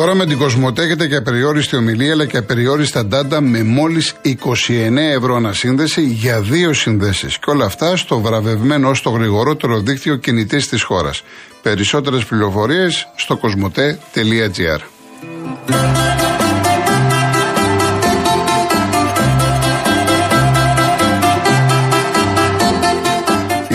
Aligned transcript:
Τώρα 0.00 0.14
με 0.14 0.26
την 0.26 0.38
Κοσμοτέ 0.38 0.82
έχετε 0.82 1.08
και 1.08 1.16
απεριόριστη 1.16 1.76
ομιλία 1.76 2.12
αλλά 2.12 2.26
και 2.26 2.36
απεριόριστα 2.36 3.06
ντάντα 3.06 3.40
με 3.40 3.62
μόλις 3.62 4.14
29 4.24 4.96
ευρώ 4.96 5.34
ανασύνδεση 5.34 6.02
για 6.02 6.40
δύο 6.40 6.72
συνδέσεις. 6.72 7.38
Και 7.38 7.50
όλα 7.50 7.64
αυτά 7.64 7.96
στο 7.96 8.20
βραβευμένο 8.20 8.88
ω 8.88 8.92
το 9.02 9.10
γρηγορότερο 9.10 9.80
δίκτυο 9.80 10.16
κινητής 10.16 10.68
της 10.68 10.82
χώρας. 10.82 11.22
Περισσότερες 11.62 12.24
πληροφορίες 12.24 13.08
στο 13.16 13.36
κοσμοτέ.gr. 13.36 14.80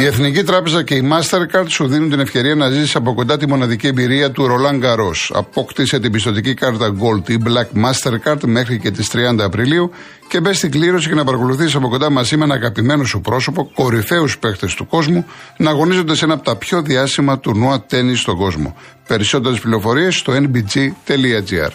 Η 0.05 0.07
Εθνική 0.07 0.43
Τράπεζα 0.43 0.83
και 0.83 0.95
η 0.95 1.09
Mastercard 1.11 1.65
σου 1.67 1.87
δίνουν 1.87 2.09
την 2.09 2.19
ευκαιρία 2.19 2.55
να 2.55 2.69
ζήσεις 2.69 2.95
από 2.95 3.13
κοντά 3.13 3.37
τη 3.37 3.47
μοναδική 3.47 3.87
εμπειρία 3.87 4.31
του 4.31 4.47
Roland 4.47 4.83
Garros. 4.83 5.29
Απόκτησε 5.33 5.99
την 5.99 6.11
πιστοτική 6.11 6.53
κάρτα 6.53 6.93
Gold 6.93 7.29
ή 7.29 7.37
Black 7.45 7.85
Mastercard 7.85 8.39
μέχρι 8.45 8.79
και 8.79 8.91
τις 8.91 9.11
30 9.13 9.39
Απριλίου 9.39 9.91
και 10.27 10.39
μπες 10.39 10.57
στην 10.57 10.71
κλήρωση 10.71 11.07
και 11.09 11.15
να 11.15 11.23
παρακολουθήσεις 11.23 11.75
από 11.75 11.89
κοντά 11.89 12.09
μαζί 12.09 12.37
με 12.37 12.43
ένα 12.43 12.53
αγαπημένο 12.53 13.03
σου 13.03 13.21
πρόσωπο, 13.21 13.71
κορυφαίους 13.73 14.37
παίχτε 14.37 14.67
του 14.75 14.87
κόσμου, 14.87 15.25
να 15.57 15.69
αγωνίζονται 15.69 16.15
σε 16.15 16.25
ένα 16.25 16.33
από 16.33 16.43
τα 16.43 16.55
πιο 16.55 16.81
διάσημα 16.81 17.39
τουρνουά 17.39 17.81
τέννη 17.81 18.15
στον 18.15 18.37
κόσμο. 18.37 18.75
Περισσότερες 19.07 19.59
πληροφορίες 19.59 20.15
στο 20.15 20.33
nbg.gr. 20.33 21.71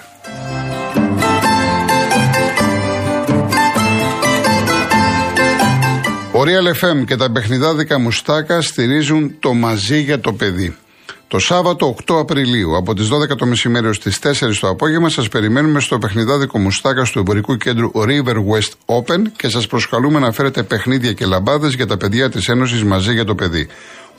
Ο 6.40 6.42
Real 6.42 6.84
FM 6.84 7.04
και 7.04 7.16
τα 7.16 7.30
παιχνιδάδικα 7.30 7.98
Μουστάκα 7.98 8.60
στηρίζουν 8.60 9.36
το 9.38 9.54
μαζί 9.54 10.00
για 10.00 10.20
το 10.20 10.32
παιδί. 10.32 10.76
Το 11.28 11.38
Σάββατο 11.38 11.96
8 12.06 12.18
Απριλίου 12.18 12.76
από 12.76 12.94
τις 12.94 13.08
12 13.08 13.36
το 13.36 13.46
μεσημέρι 13.46 13.86
ως 13.86 13.98
τις 13.98 14.18
4 14.22 14.58
το 14.60 14.68
απόγευμα 14.68 15.08
σας 15.08 15.28
περιμένουμε 15.28 15.80
στο 15.80 15.98
παιχνιδάδικο 15.98 16.58
Μουστάκα 16.58 17.02
του 17.02 17.18
εμπορικού 17.18 17.56
κέντρου 17.56 17.90
River 17.94 18.34
West 18.34 18.96
Open 18.96 19.22
και 19.36 19.48
σας 19.48 19.66
προσκαλούμε 19.66 20.18
να 20.18 20.32
φέρετε 20.32 20.62
παιχνίδια 20.62 21.12
και 21.12 21.26
λαμπάδες 21.26 21.74
για 21.74 21.86
τα 21.86 21.96
παιδιά 21.96 22.30
της 22.30 22.48
Ένωσης 22.48 22.84
μαζί 22.84 23.12
για 23.12 23.24
το 23.24 23.34
παιδί. 23.34 23.68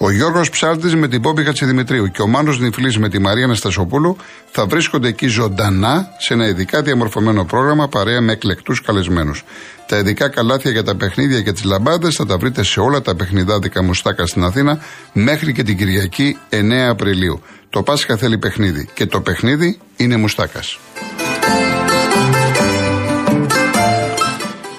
Ο 0.04 0.12
Γιώργος 0.12 0.50
Ψάλτης 0.50 0.96
με 0.96 1.08
την 1.08 1.22
Πόπη 1.22 1.44
Χατσιδημητρίου 1.44 2.08
και 2.08 2.22
ο 2.22 2.28
Μάνος 2.28 2.60
Νιφλής 2.60 2.98
με 2.98 3.10
τη 3.10 3.20
Μαρία 3.20 3.48
Ναστασοπούλου 3.48 4.18
θα 4.52 4.66
βρίσκονται 4.66 5.08
εκεί 5.08 5.28
ζωντανά 5.28 6.08
σε 6.18 6.34
ένα 6.34 6.48
ειδικά 6.48 6.82
διαμορφωμένο 6.82 7.46
πρόγραμμα 7.46 7.88
παρέα 7.88 8.22
με 8.22 8.32
εκλεκτούς 8.32 8.82
καλεσμένους. 8.82 9.44
Τα 9.88 9.98
ειδικά 9.98 10.30
καλάθια 10.30 10.72
για 10.72 10.84
τα 10.84 10.96
παιχνίδια 10.96 11.42
και 11.42 11.52
τις 11.52 11.64
λαμπάδες 11.64 12.16
θα 12.16 12.26
τα 12.26 12.38
βρείτε 12.38 12.64
σε 12.64 12.80
όλα 12.80 13.02
τα 13.02 13.16
παιχνιδάδικα 13.16 13.84
μουστάκα 13.84 14.26
στην 14.26 14.44
Αθήνα 14.44 14.80
μέχρι 15.14 15.54
και 15.54 15.64
την 15.64 15.78
Κυριακή 15.78 16.38
9 16.50 16.90
Απριλίου. 16.90 17.42
Το 17.70 17.84
Πάσχα 17.84 18.18
θέλει 18.18 18.38
παιχνίδι 18.38 18.90
και 18.94 19.06
το 19.06 19.22
παιχνίδι 19.22 19.80
είναι 19.96 20.18
μουστάκας. 20.18 20.80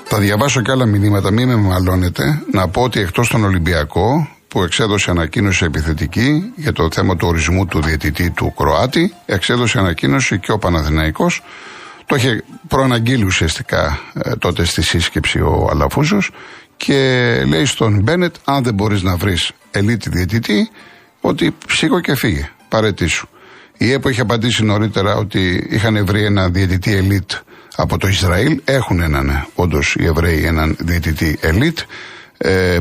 Θα 0.05 0.19
διαβάσω 0.19 0.63
και 0.63 0.71
άλλα 0.71 0.87
μηνύματα, 0.87 1.31
μην 1.31 1.49
με 1.49 1.57
μαλώνετε. 1.57 2.43
Να 2.53 2.69
πω 2.69 2.83
ότι 2.83 3.01
εκτός 3.01 3.29
τον 3.29 3.45
Ολυμπιακό 3.45 4.29
που 4.53 4.63
εξέδωσε 4.63 5.11
ανακοίνωση 5.11 5.65
επιθετική 5.65 6.53
για 6.57 6.73
το 6.73 6.89
θέμα 6.93 7.17
του 7.17 7.29
ορισμού 7.29 7.67
του 7.67 7.83
διαιτητή 7.83 8.31
του 8.31 8.55
Κροάτη, 8.57 9.15
εξέδωσε 9.27 9.79
ανακοίνωση 9.79 10.39
και 10.39 10.53
ο 10.53 10.59
Παναθηναϊκός 10.59 11.43
το 12.07 12.17
είχε 12.17 12.43
προαναγγείλει 12.69 13.25
ουσιαστικά 13.25 14.01
ε, 14.15 14.37
τότε 14.37 14.65
στη 14.65 14.83
σύσκεψη 14.83 15.41
ο 15.41 15.69
Αλαφούζος 15.71 16.31
και 16.77 16.97
λέει 17.47 17.65
στον 17.65 18.01
Μπένετ: 18.01 18.35
Αν 18.45 18.63
δεν 18.63 18.75
μπορείς 18.75 19.03
να 19.03 19.17
βρεις 19.17 19.53
ελίτη 19.71 20.11
διαιτητή, 20.11 20.71
ότι 21.21 21.57
σήκω 21.69 22.01
και 22.01 22.15
φύγε. 22.15 22.51
Παρετήσου. 22.69 23.29
Η 23.77 23.93
ΕΠΟ 23.93 24.09
είχε 24.09 24.21
απαντήσει 24.21 24.65
νωρίτερα 24.65 25.15
ότι 25.17 25.67
είχαν 25.71 26.07
βρει 26.07 26.25
ένα 26.25 26.49
διαιτητή 26.49 26.93
ελίτ 26.95 27.31
από 27.77 27.99
το 27.99 28.09
Ισραήλ. 28.09 28.61
Έχουν 28.65 29.01
έναν, 29.01 29.29
ε, 29.29 29.47
όντως 29.55 29.97
οι 29.99 30.05
Εβραίοι, 30.05 30.45
έναν 30.45 30.77
διαιτητή 30.79 31.39
ελίτ 31.41 31.79
ε, 31.79 31.85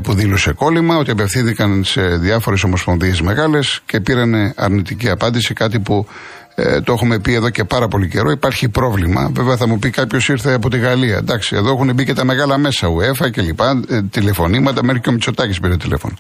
που 0.04 0.14
δήλωσε 0.14 0.52
κόλλημα, 0.52 0.98
ότι 0.98 1.12
απευθύνθηκαν 1.12 1.84
σε 1.84 2.02
διάφορες 2.02 2.64
ομοσπονδίες 2.64 3.22
μεγάλες 3.22 3.82
και 3.86 4.00
πήραν 4.00 4.54
αρνητική 4.56 5.10
απάντηση, 5.10 5.54
κάτι 5.54 5.80
που 5.80 6.08
ε, 6.56 6.82
το 6.82 6.94
έχουμε 6.94 7.20
πει 7.20 7.34
εδώ 7.34 7.50
και 7.50 7.64
πάρα 7.64 7.88
πολύ 7.88 8.08
καιρό. 8.08 8.32
Υπάρχει 8.32 8.70
πρόβλημα. 8.70 9.32
Βέβαια 9.34 9.58
θα 9.58 9.68
μου 9.68 9.80
πει 9.80 9.90
κάποιος 9.90 10.30
ήρθε 10.30 10.54
από 10.54 10.70
τη 10.70 10.78
Γαλλία. 10.78 11.18
Εντάξει, 11.18 11.56
εδώ 11.56 11.72
έχουν 11.72 11.94
μπει 11.94 12.06
και 12.06 12.14
τα 12.14 12.24
μεγάλα 12.24 12.58
μέσα, 12.58 12.88
UEFA 12.88 13.32
και 13.32 13.42
λοιπά, 13.42 13.82
ε, 13.90 14.02
τηλεφωνήματα, 14.02 14.84
μέχρι 14.84 15.02
και 15.02 15.10
ο 15.10 15.12
Μητσοτάκης 15.12 15.60
πήρε 15.60 15.78
τηλέφωνο. 15.78 16.16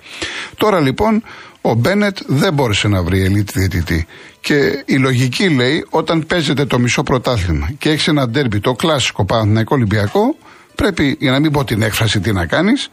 Τώρα 0.57 0.79
λοιπόν 0.79 1.23
ο 1.61 1.73
Μπένετ 1.73 2.17
δεν 2.27 2.53
μπόρεσε 2.53 2.87
να 2.87 3.03
βρει 3.03 3.23
ελίτ 3.23 3.49
διαιτητή. 3.51 4.05
Και 4.39 4.83
η 4.85 4.95
λογική 4.95 5.49
λέει, 5.49 5.85
όταν 5.89 6.25
παίζεται 6.25 6.65
το 6.65 6.79
μισό 6.79 7.03
πρωτάθλημα 7.03 7.71
και 7.77 7.89
έχεις 7.89 8.07
ένα 8.07 8.29
ντέρμπι, 8.29 8.59
το 8.59 8.73
κλασικό 8.73 9.25
Παναθηναϊκό 9.25 9.75
Ολυμπιακό, 9.75 10.35
πρέπει, 10.75 11.17
για 11.19 11.31
να 11.31 11.39
μην 11.39 11.51
πω 11.51 11.63
την 11.63 11.81
έκφραση 11.81 12.19
τι 12.19 12.31
να 12.31 12.45
κάνεις, 12.45 12.89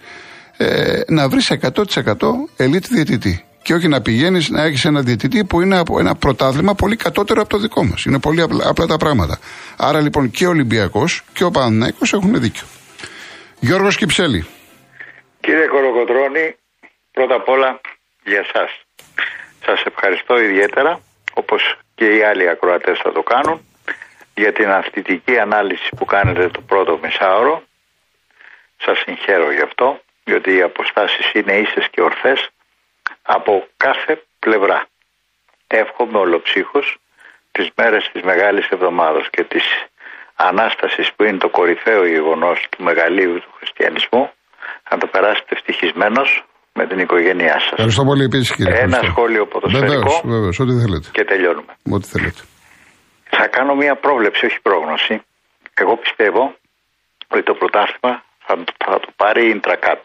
ε, 0.59 1.01
να 1.09 1.29
βρεις 1.29 1.53
100% 1.61 1.83
ελίτ 2.57 2.87
διαιτητή 2.87 3.45
και 3.63 3.75
όχι 3.75 3.89
να 3.89 4.03
πηγαίνεις 4.03 4.49
να 4.51 4.63
έχεις 4.63 4.85
ένα 4.85 5.01
διαιτητή 5.01 5.45
που 5.45 5.61
είναι 5.61 5.79
από 5.79 5.99
ένα 5.99 6.15
πρωτάθλημα 6.15 6.75
πολύ 6.75 6.97
κατώτερο 6.97 7.41
από 7.41 7.51
το 7.51 7.59
δικό 7.59 7.85
μας. 7.85 8.05
Είναι 8.05 8.19
πολύ 8.19 8.43
απλά, 8.43 8.69
απλά 8.69 8.87
τα 8.87 8.97
πράγματα. 8.97 9.39
Άρα 9.77 10.01
λοιπόν 10.01 10.31
και 10.31 10.47
ο 10.47 10.49
Ολυμπιακός 10.49 11.23
και 11.33 11.45
ο 11.45 11.51
Παναναϊκό 11.51 12.05
έχουν 12.13 12.41
δίκιο. 12.41 12.67
Γιώργος 13.61 13.97
Κυψέλη. 13.97 14.47
Κύριε 15.41 15.67
Κοροκοτρώνη, 15.67 16.57
πρώτα 17.13 17.35
απ' 17.35 17.49
όλα 17.49 17.81
για 18.25 18.39
εσά. 18.39 18.69
Σας 19.65 19.83
ευχαριστώ 19.85 20.41
ιδιαίτερα, 20.41 21.01
όπως 21.35 21.79
και 21.95 22.05
οι 22.17 22.23
άλλοι 22.23 22.49
ακροατές 22.49 22.99
θα 23.03 23.13
το 23.13 23.23
κάνουν, 23.23 23.61
για 24.35 24.53
την 24.53 24.69
αυθητική 24.71 25.39
ανάλυση 25.39 25.89
που 25.97 26.05
κάνετε 26.05 26.49
το 26.49 26.61
πρώτο 26.61 26.99
μισάωρο. 27.03 27.63
Σας 28.77 28.99
συγχαίρω 28.99 29.53
γι' 29.53 29.63
αυτό, 29.63 30.01
διότι 30.29 30.51
οι 30.57 30.63
αποστάσεις 30.71 31.27
είναι 31.39 31.55
ίσες 31.65 31.87
και 31.93 32.01
ορθές 32.09 32.41
από 33.37 33.53
κάθε 33.77 34.15
πλευρά. 34.39 34.79
Εύχομαι 35.67 36.19
ολοψύχως 36.19 36.87
τις 37.55 37.69
μέρες 37.79 38.03
της 38.13 38.23
Μεγάλης 38.23 38.67
Εβδομάδος 38.77 39.27
και 39.35 39.43
της 39.53 39.67
Ανάστασης 40.49 41.07
που 41.15 41.23
είναι 41.25 41.39
το 41.45 41.49
κορυφαίο 41.49 42.03
γεγονός 42.07 42.59
του 42.71 42.83
μεγαλείου 42.89 43.35
του 43.45 43.53
χριστιανισμού 43.59 44.31
να 44.91 44.99
το 44.99 45.07
περάσετε 45.07 45.51
ευτυχισμένος 45.57 46.29
με 46.79 46.87
την 46.87 46.99
οικογένειά 46.99 47.57
σας. 47.61 47.71
Ευχαριστώ 47.71 48.05
πολύ 48.05 48.25
επίσης 48.31 48.55
κύριε 48.57 48.79
Ένα 48.79 49.01
σχόλιο 49.11 49.47
ποδοσφαιρικό 49.47 49.93
βεβαίως, 49.93 50.21
βεβαίως, 50.25 50.59
ό,τι 50.63 50.73
θέλετε. 50.83 51.09
και 51.13 51.25
τελειώνουμε. 51.25 51.73
Ό,τι 51.97 52.07
θέλετε. 52.15 52.41
Θα 53.39 53.47
κάνω 53.57 53.75
μια 53.75 53.95
πρόβλεψη, 54.05 54.47
όχι 54.47 54.61
πρόγνωση. 54.63 55.15
Εγώ 55.75 55.97
πιστεύω 55.97 56.43
ότι 57.29 57.43
το 57.43 57.55
πρωτάθλημα 57.61 58.13
θα, 58.47 58.55
θα 58.85 59.01
το 59.01 59.11
πάρει 59.17 59.43
η 59.47 59.49
Ιντρακάτ. 59.49 60.03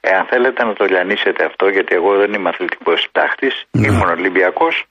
Εάν 0.00 0.26
θέλετε 0.26 0.64
να 0.64 0.72
το 0.72 0.84
λιανίσετε 0.84 1.44
αυτό, 1.44 1.68
γιατί 1.68 1.94
εγώ 1.94 2.16
δεν 2.16 2.32
είμαι 2.32 2.48
αθλητικός 2.48 3.08
τάχτη, 3.12 3.50
ναι. 3.70 3.86
ήμουν 3.86 4.08
Ολυμπιακός 4.08 4.84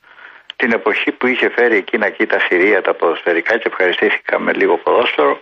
την 0.55 0.71
εποχή 0.71 1.11
που 1.11 1.27
είχε 1.27 1.49
φέρει 1.49 1.75
εκείνα 1.75 2.05
εκεί 2.05 2.25
τα 2.25 2.39
Συρία 2.39 2.81
τα 2.81 2.93
ποδοσφαιρικά 2.93 3.57
και 3.57 3.67
ευχαριστήθηκα 3.67 4.39
με 4.39 4.53
λίγο 4.53 4.77
ποδόσφαιρο. 4.77 5.41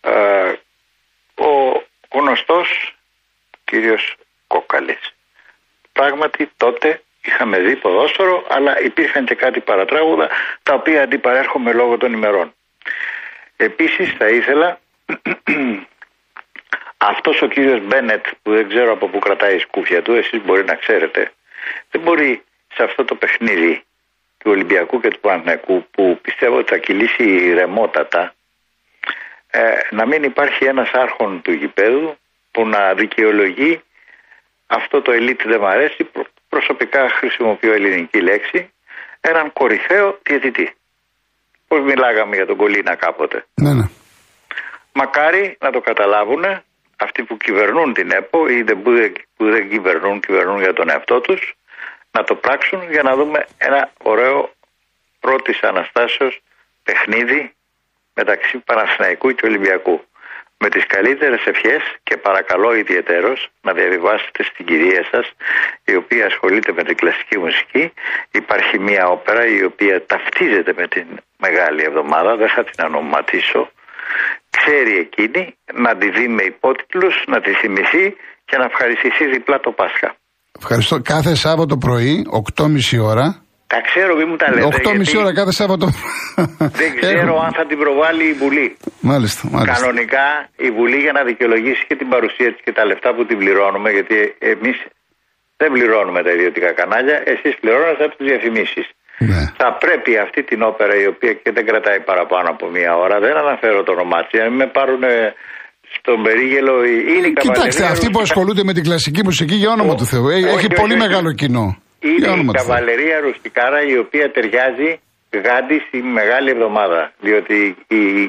Ε, 0.00 0.52
ο 1.34 1.82
γνωστός 2.12 2.94
κύριος 3.64 4.16
Κόκαλης. 4.46 5.14
Πράγματι 5.92 6.50
τότε 6.56 7.00
είχαμε 7.24 7.58
δει 7.58 7.76
ποδόσφαιρο, 7.76 8.44
αλλά 8.48 8.80
υπήρχαν 8.80 9.24
και 9.24 9.34
κάτι 9.34 9.60
παρατράγουδα 9.60 10.28
τα 10.62 10.74
οποία 10.74 11.02
αντιπαρέρχομαι 11.02 11.72
λόγω 11.72 11.96
των 11.96 12.12
ημερών. 12.12 12.54
Επίσης 13.56 14.12
θα 14.18 14.28
ήθελα 14.28 14.78
αυτός 16.96 17.42
ο 17.42 17.46
κύριος 17.46 17.80
Μπένετ 17.86 18.26
που 18.42 18.50
δεν 18.52 18.68
ξέρω 18.68 18.92
από 18.92 19.08
πού 19.08 19.18
κρατάει 19.18 19.54
η 19.56 19.58
σκούφια 19.58 20.02
του, 20.02 20.12
εσείς 20.12 20.42
μπορεί 20.44 20.64
να 20.64 20.74
ξέρετε, 20.74 21.32
δεν 21.90 22.00
μπορεί 22.00 22.42
σε 22.74 22.82
αυτό 22.82 23.04
το 23.04 23.14
παιχνίδι 23.14 23.82
του 24.38 24.50
Ολυμπιακού 24.50 25.00
και 25.00 25.08
του 25.08 25.20
Παναθηναϊκού 25.20 25.86
που 25.90 26.18
πιστεύω 26.22 26.56
ότι 26.56 26.68
θα 26.68 26.78
κυλήσει 26.78 27.52
ρεμότατα 27.54 28.34
ε, 29.50 29.60
να 29.90 30.06
μην 30.06 30.22
υπάρχει 30.22 30.64
ένας 30.64 30.90
άρχον 30.92 31.42
του 31.42 31.52
γηπέδου 31.52 32.16
που 32.50 32.68
να 32.68 32.94
δικαιολογεί 32.94 33.82
αυτό 34.66 35.02
το 35.02 35.12
ελίτ 35.12 35.42
δεν 35.42 35.58
μου 35.60 35.66
αρέσει, 35.66 36.10
προσωπικά 36.48 37.08
χρησιμοποιώ 37.10 37.72
ελληνική 37.72 38.20
λέξη, 38.20 38.72
έναν 39.20 39.52
κορυφαίο 39.52 40.18
διαιτητή. 40.22 40.74
Πώς 41.68 41.80
μιλάγαμε 41.80 42.36
για 42.36 42.46
τον 42.46 42.56
Κολίνα 42.56 42.94
κάποτε; 42.94 43.46
Ναι, 43.54 43.72
ναι. 43.74 43.88
Μακάρι 44.92 45.56
να 45.60 45.70
το 45.70 45.80
καταλάβουν 45.80 46.44
αυτοί 46.96 47.22
που 47.24 47.36
κυβερνούν 47.36 47.92
την 47.94 48.10
ΕΠΟ 48.10 48.48
ή 48.48 48.64
που 49.36 49.50
δεν 49.50 49.68
κυβερνούν, 49.68 50.20
κυβερνούν 50.20 50.60
για 50.60 50.72
τον 50.72 50.90
εαυτό 50.90 51.20
τους, 51.20 51.54
να 52.10 52.24
το 52.24 52.34
πράξουν 52.34 52.90
για 52.90 53.02
να 53.02 53.16
δούμε 53.16 53.46
ένα 53.58 53.90
ωραίο 54.02 54.50
πρώτης 55.20 55.62
αναστάσεως 55.62 56.40
παιχνίδι 56.82 57.54
μεταξύ 58.14 58.58
Παναθηναϊκού 58.58 59.30
και 59.32 59.46
Ολυμπιακού. 59.46 60.04
με 60.58 60.68
τις 60.68 60.86
καλύτερες 60.86 61.46
ευχές 61.46 61.82
και 62.02 62.16
παρακαλώ 62.16 62.74
ιδιαίτερος 62.74 63.48
να 63.60 63.72
διαβιβάσετε 63.72 64.42
στην 64.42 64.66
κυρία 64.66 65.04
σας 65.10 65.32
η 65.84 65.94
οποία 65.94 66.26
ασχολείται 66.26 66.72
με 66.72 66.82
την 66.82 66.96
κλασική 66.96 67.38
μουσική 67.38 67.92
υπάρχει 68.30 68.78
μια 68.78 69.08
όπερα 69.08 69.46
η 69.46 69.64
οποία 69.64 70.06
ταυτίζεται 70.06 70.72
με 70.76 70.88
την 70.88 71.06
Μεγάλη 71.36 71.82
Εβδομάδα 71.82 72.36
δεν 72.36 72.48
θα 72.48 72.64
την 72.64 72.84
ονοματίσω 72.84 73.70
ξέρει 74.66 74.94
εκείνη 75.06 75.42
να 75.84 75.96
τη 75.96 76.10
δει 76.10 76.28
με 76.28 76.42
υπότιτλους 76.42 77.14
να 77.26 77.40
τη 77.40 77.50
θυμηθεί 77.60 78.04
και 78.44 78.56
να 78.56 78.64
ευχαριστηθεί 78.64 79.24
διπλά 79.34 79.60
το 79.60 79.70
Πάσχα 79.70 80.10
Ευχαριστώ. 80.58 81.00
Κάθε 81.00 81.34
Σάββατο 81.34 81.76
πρωί, 81.76 82.26
8.30 82.56 83.00
ώρα, 83.12 83.26
τα 83.72 83.80
ξέρω, 83.88 84.12
μην 84.18 84.26
μου 84.30 84.36
τα 84.36 84.48
λέτε. 84.54 84.66
8.30 84.66 85.22
ώρα 85.22 85.32
κάθε 85.40 85.52
Σάββατο. 85.60 85.86
Δεν 86.80 86.90
ξέρω 87.00 87.34
αν 87.46 87.52
θα 87.58 87.64
την 87.70 87.78
προβάλλει 87.82 88.24
η 88.32 88.34
Βουλή. 88.42 88.68
Μάλιστα, 89.00 89.42
μάλιστα. 89.52 89.74
Κανονικά 89.76 90.26
η 90.66 90.70
Βουλή 90.76 90.98
για 91.06 91.12
να 91.18 91.22
δικαιολογήσει 91.30 91.82
και 91.88 91.96
την 92.00 92.08
παρουσία 92.14 92.48
της 92.52 92.60
και 92.64 92.72
τα 92.78 92.84
λεφτά 92.90 93.14
που 93.14 93.22
την 93.26 93.38
πληρώνουμε, 93.38 93.90
γιατί 93.96 94.16
εμείς 94.52 94.76
δεν 95.60 95.68
πληρώνουμε 95.74 96.20
τα 96.26 96.30
ιδιωτικά 96.36 96.70
κανάλια, 96.80 97.16
εσείς 97.32 97.52
πληρώνετε 97.60 98.04
από 98.06 98.14
τις 98.16 98.26
διαφημίσεις. 98.30 98.86
Ναι. 99.18 99.42
Θα 99.60 99.68
πρέπει 99.84 100.18
αυτή 100.24 100.40
την 100.50 100.62
όπερα 100.62 100.94
η 101.04 101.06
οποία 101.06 101.32
και 101.32 101.50
δεν 101.56 101.64
κρατάει 101.66 102.00
παραπάνω 102.10 102.48
από 102.54 102.64
μία 102.74 102.92
ώρα, 103.04 103.16
δεν 103.18 103.36
αναφέρω 103.36 103.82
το 103.82 103.92
όνομά 103.92 104.20
της, 104.26 104.40
αν 104.40 104.52
με 104.60 104.66
πάρουν 104.66 105.04
στον 105.96 106.22
περίγελο 106.22 106.84
είναι 107.14 107.26
η 107.26 107.32
Κοιτάξτε, 107.32 107.84
αυτοί 107.84 108.10
που 108.10 108.20
ασχολούνται 108.20 108.64
με 108.64 108.72
την 108.72 108.82
κλασική 108.82 109.20
μουσική 109.24 109.54
για 109.54 109.70
όνομα 109.70 109.94
του 109.94 110.06
Θεού, 110.12 110.28
ε, 110.28 110.36
έχει 110.56 110.68
πολύ 110.80 110.96
μεγάλο 110.96 111.32
κοινό. 111.32 111.66
Είναι 112.00 112.26
η 112.26 112.48
καβαλερία 112.52 113.20
ρουστικάρα 113.20 113.80
η 113.92 113.98
οποία 113.98 114.30
ταιριάζει 114.30 115.00
γάντι 115.44 115.78
στη 115.86 115.98
Μεγάλη 116.02 116.50
Εβδομάδα. 116.50 117.12
Διότι 117.20 117.76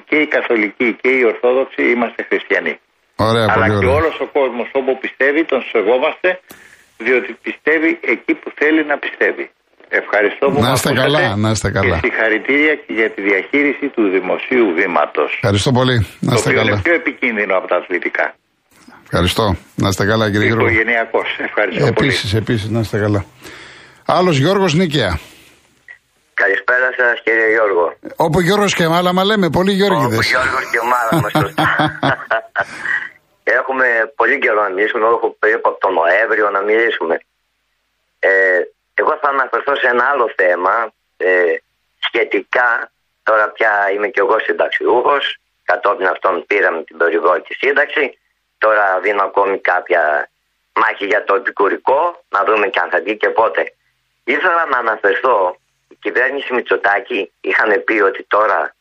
και 0.10 0.16
οι 0.16 0.28
Καθολικοί 0.28 0.98
και 1.02 1.10
οι 1.10 1.24
Ορθόδοξοι 1.32 1.82
είμαστε 1.94 2.22
χριστιανοί. 2.30 2.80
Ωραία, 3.16 3.46
Αλλά 3.50 3.66
πολύ 3.66 3.80
και 3.80 3.86
όλος 3.86 4.20
ο 4.20 4.28
κόσμος 4.38 4.70
όπου 4.80 4.98
πιστεύει 5.04 5.46
τον 5.46 5.62
σεβόμαστε 5.72 6.40
διότι 6.98 7.38
πιστεύει 7.42 8.00
εκεί 8.14 8.34
που 8.42 8.52
θέλει 8.60 8.86
να 8.86 8.98
πιστεύει. 8.98 9.50
Ευχαριστώ 9.90 10.46
που 10.52 10.60
να 10.62 10.72
είστε 10.72 10.94
καλά, 10.94 11.36
να 11.36 11.50
είστε 11.50 11.70
καλά. 11.72 12.00
Και 12.00 12.08
συγχαρητήρια 12.08 12.76
και 12.76 12.94
για 12.94 13.10
τη 13.10 13.22
διαχείριση 13.22 13.88
του 13.96 14.04
δημοσίου 14.10 14.74
βήματος. 14.80 15.32
Ευχαριστώ 15.34 15.72
πολύ. 15.72 16.08
Να 16.20 16.34
είστε 16.34 16.54
καλά. 16.54 16.72
Είναι 16.72 16.82
πιο 16.82 16.94
επικίνδυνο 16.94 17.58
από 17.58 17.68
τα 17.68 17.76
αθλητικά. 17.76 18.36
Ευχαριστώ. 19.04 19.56
Να 19.76 19.88
είστε 19.88 20.06
καλά, 20.06 20.32
κύριε 20.32 20.48
Γιώργο. 20.48 20.68
Οικογενειακό. 20.68 21.22
Ευχαριστώ 21.38 21.86
επίσης, 21.86 22.32
πολύ. 22.32 22.44
Επίσης, 22.44 22.70
να 22.70 22.80
είστε 22.80 22.98
καλά. 23.00 23.26
Άλλος 24.06 24.38
Γιώργος 24.38 24.74
Νίκαια. 24.74 25.20
Καλησπέρα 26.34 26.90
σας, 26.98 27.22
κύριε 27.24 27.50
Γιώργο. 27.56 27.86
Όπου 28.16 28.40
Γιώργος 28.40 28.74
και 28.74 28.88
Μάλα, 28.88 29.14
μα 29.14 29.24
λέμε, 29.26 29.50
πολύ 29.50 29.72
Γιώργηδε. 29.72 30.16
Όπου 30.16 30.22
Γιώργος 30.32 30.64
και 30.72 30.80
Μάλα, 30.92 31.22
μας 31.24 31.34
Έχουμε 33.60 33.88
πολύ 34.16 34.40
καιρό 34.40 34.62
να 34.64 34.70
μιλήσουμε, 34.70 35.06
έχω 35.06 35.36
περίπου 35.40 35.70
από 35.72 35.80
τον 35.80 35.94
Νοέμβριο 36.00 36.50
να 36.50 36.62
μιλήσουμε. 36.70 37.16
Ε, 38.20 38.30
εγώ 39.00 39.18
θα 39.22 39.30
αναφερθώ 39.30 39.76
σε 39.76 39.88
ένα 39.88 40.06
άλλο 40.06 40.34
θέμα 40.36 40.94
ε, 41.18 41.56
σχετικά. 42.00 42.92
Τώρα 43.24 43.50
πια 43.50 43.92
είμαι 43.94 44.08
και 44.08 44.20
εγώ 44.20 44.40
συνταξιούχος. 44.40 45.38
Κατόπιν 45.64 46.08
αυτών 46.08 46.46
πήραμε 46.46 46.84
την 46.84 46.98
περιβόητη 46.98 47.54
σύνταξη. 47.54 48.18
Τώρα 48.58 49.00
δίνω 49.00 49.24
ακόμη 49.24 49.60
κάποια 49.60 50.30
μάχη 50.74 51.06
για 51.06 51.24
το 51.24 51.36
επικουρικό, 51.36 52.24
να 52.30 52.44
δούμε 52.44 52.68
και 52.68 52.80
αν 52.80 52.90
θα 52.90 53.00
βγει 53.00 53.18
και 53.18 53.30
πότε. 53.30 53.74
Ήθελα 54.24 54.66
να 54.66 54.78
αναφερθώ, 54.78 55.58
η 55.88 55.96
κυβέρνηση 55.96 56.54
Μητσοτάκη 56.54 57.32
είχαν 57.42 57.84
πει 57.84 58.02
ότι 58.02 58.24
τώρα 58.24 58.76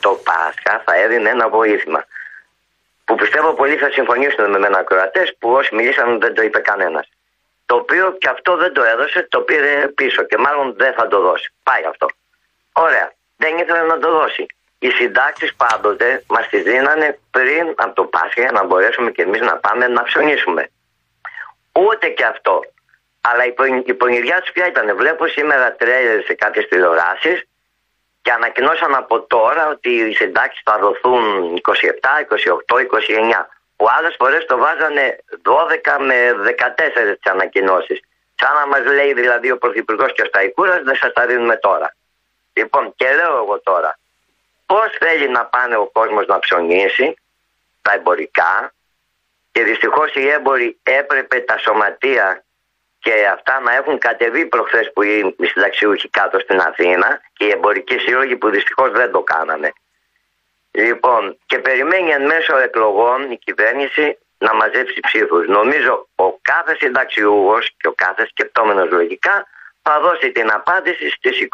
το 0.00 0.10
Πάσχα 0.10 0.82
θα 0.84 0.94
έδινε 0.94 1.28
ένα 1.28 1.48
βοήθημα. 1.48 2.04
Που 3.04 3.14
πιστεύω 3.14 3.52
πολλοί 3.52 3.76
θα 3.76 3.90
συμφωνήσουν 3.90 4.50
με 4.50 4.58
μένα 4.58 4.78
ακροατές 4.78 5.36
που 5.38 5.50
όσοι 5.50 5.74
μιλήσαν 5.74 6.20
δεν 6.20 6.34
το 6.34 6.42
είπε 6.42 6.58
κανένας. 6.58 7.08
Το 7.68 7.74
οποίο 7.74 8.16
και 8.20 8.28
αυτό 8.28 8.56
δεν 8.56 8.72
το 8.72 8.82
έδωσε, 8.82 9.26
το 9.30 9.40
πήρε 9.40 9.88
πίσω 9.88 10.22
και 10.22 10.36
μάλλον 10.36 10.74
δεν 10.76 10.92
θα 10.92 11.08
το 11.08 11.20
δώσει. 11.20 11.52
Πάει 11.62 11.84
αυτό. 11.84 12.06
Ωραία. 12.72 13.12
Δεν 13.36 13.58
ήθελε 13.58 13.82
να 13.82 13.98
το 13.98 14.10
δώσει. 14.10 14.46
Οι 14.78 14.90
συντάξεις 14.90 15.54
πάντοτε 15.54 16.24
μας 16.28 16.48
τις 16.48 16.62
δίνανε 16.62 17.18
πριν 17.30 17.74
από 17.76 17.94
το 17.94 18.04
Πάσχα 18.04 18.40
για 18.40 18.52
να 18.52 18.64
μπορέσουμε 18.64 19.10
κι 19.10 19.20
εμείς 19.20 19.40
να 19.40 19.56
πάμε 19.56 19.86
να 19.88 20.02
ψωνίσουμε. 20.02 20.70
Ούτε 21.72 22.08
και 22.08 22.24
αυτό. 22.24 22.60
Αλλά 23.20 23.44
η 23.84 23.94
πονηριά 23.94 24.40
τους 24.40 24.52
ποια 24.52 24.66
ήταν. 24.66 24.96
Βλέπω 24.96 25.26
σήμερα 25.26 25.72
τρέλερ 25.72 26.24
σε 26.24 26.34
κάποιες 26.34 26.68
τηλεοράσεις 26.68 27.42
και 28.22 28.32
ανακοινώσαν 28.32 28.94
από 28.94 29.20
τώρα 29.20 29.68
ότι 29.68 29.90
οι 29.90 30.14
συντάξεις 30.14 30.62
θα 30.64 30.78
δοθούν 30.78 31.54
27, 31.54 31.70
28, 32.68 32.78
29. 32.78 33.46
Που 33.78 33.86
άλλε 33.96 34.10
φορέ 34.18 34.38
το 34.38 34.56
βάζανε 34.58 35.04
12 35.42 35.96
με 36.08 36.16
14 36.42 37.16
τις 37.20 37.30
ανακοινώσεις. 37.32 38.00
Σαν 38.34 38.54
να 38.54 38.66
μας 38.66 38.84
λέει 38.94 39.12
δηλαδή 39.12 39.50
ο 39.50 39.58
Πρωθυπουργός 39.58 40.12
και 40.12 40.22
ο 40.22 40.24
Σταϊκούρας, 40.24 40.82
δεν 40.82 40.96
σας 40.96 41.12
τα 41.12 41.26
δίνουμε 41.26 41.56
τώρα. 41.56 41.96
Λοιπόν, 42.52 42.94
και 42.96 43.14
λέω 43.14 43.36
εγώ 43.36 43.60
τώρα, 43.60 43.98
πώς 44.66 44.88
θέλει 44.98 45.28
να 45.28 45.44
πάνε 45.44 45.76
ο 45.76 45.86
κόσμος 45.86 46.26
να 46.26 46.38
ψωνίσει 46.38 47.14
τα 47.82 47.92
εμπορικά, 47.92 48.72
και 49.52 49.62
δυστυχώς 49.62 50.14
οι 50.14 50.28
έμποροι 50.28 50.78
έπρεπε 50.82 51.40
τα 51.40 51.58
σωματεία 51.58 52.44
και 52.98 53.26
αυτά 53.32 53.60
να 53.60 53.74
έχουν 53.74 53.98
κατεβεί 53.98 54.46
προχθές 54.46 54.92
που 54.92 55.02
οι 55.02 55.34
συνταξιούχοι 55.40 56.08
κάτω 56.08 56.38
στην 56.38 56.60
Αθήνα 56.60 57.20
και 57.32 57.44
οι 57.44 57.50
εμπορικοί 57.50 57.98
σύλλογοι 57.98 58.36
που 58.36 58.50
δυστυχώς 58.50 58.90
δεν 58.90 59.10
το 59.10 59.22
κάνανε. 59.22 59.72
Λοιπόν, 60.70 61.38
και 61.46 61.58
περιμένει 61.58 62.10
εν 62.10 62.26
μέσω 62.26 62.56
εκλογών 62.56 63.30
η 63.30 63.38
κυβέρνηση 63.38 64.18
να 64.38 64.54
μαζέψει 64.54 65.00
ψήφους. 65.00 65.46
Νομίζω 65.46 66.08
ο 66.14 66.32
κάθε 66.32 66.76
συνταξιούχος 66.80 67.70
και 67.76 67.88
ο 67.88 67.92
κάθε 67.92 68.26
σκεπτόμενος 68.26 68.90
λογικά 68.90 69.46
θα 69.82 70.00
δώσει 70.00 70.32
την 70.32 70.50
απάντηση 70.52 71.10
στις 71.10 71.48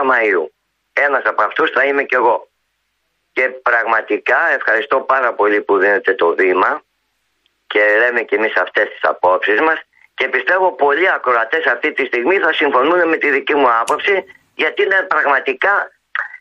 21 0.00 0.04
Μαου. 0.04 0.52
Ένας 0.92 1.24
από 1.24 1.42
αυτούς 1.42 1.70
θα 1.70 1.84
είμαι 1.84 2.02
κι 2.02 2.14
εγώ. 2.14 2.48
Και 3.32 3.48
πραγματικά 3.48 4.48
ευχαριστώ 4.52 5.00
πάρα 5.00 5.34
πολύ 5.34 5.60
που 5.62 5.78
δίνετε 5.78 6.14
το 6.14 6.34
βήμα 6.34 6.82
και 7.66 7.80
λέμε 7.98 8.22
και 8.22 8.36
εμείς 8.36 8.56
αυτές 8.56 8.88
τις 8.88 9.00
απόψεις 9.02 9.60
μας 9.60 9.80
και 10.14 10.28
πιστεύω 10.28 10.72
πολλοί 10.72 11.10
ακροατές 11.10 11.66
αυτή 11.66 11.92
τη 11.92 12.04
στιγμή 12.04 12.36
θα 12.38 12.52
συμφωνούν 12.52 13.08
με 13.08 13.16
τη 13.16 13.30
δική 13.30 13.54
μου 13.54 13.68
άποψη 13.80 14.24
γιατί 14.54 14.82
είναι 14.82 15.06
πραγματικά 15.08 15.90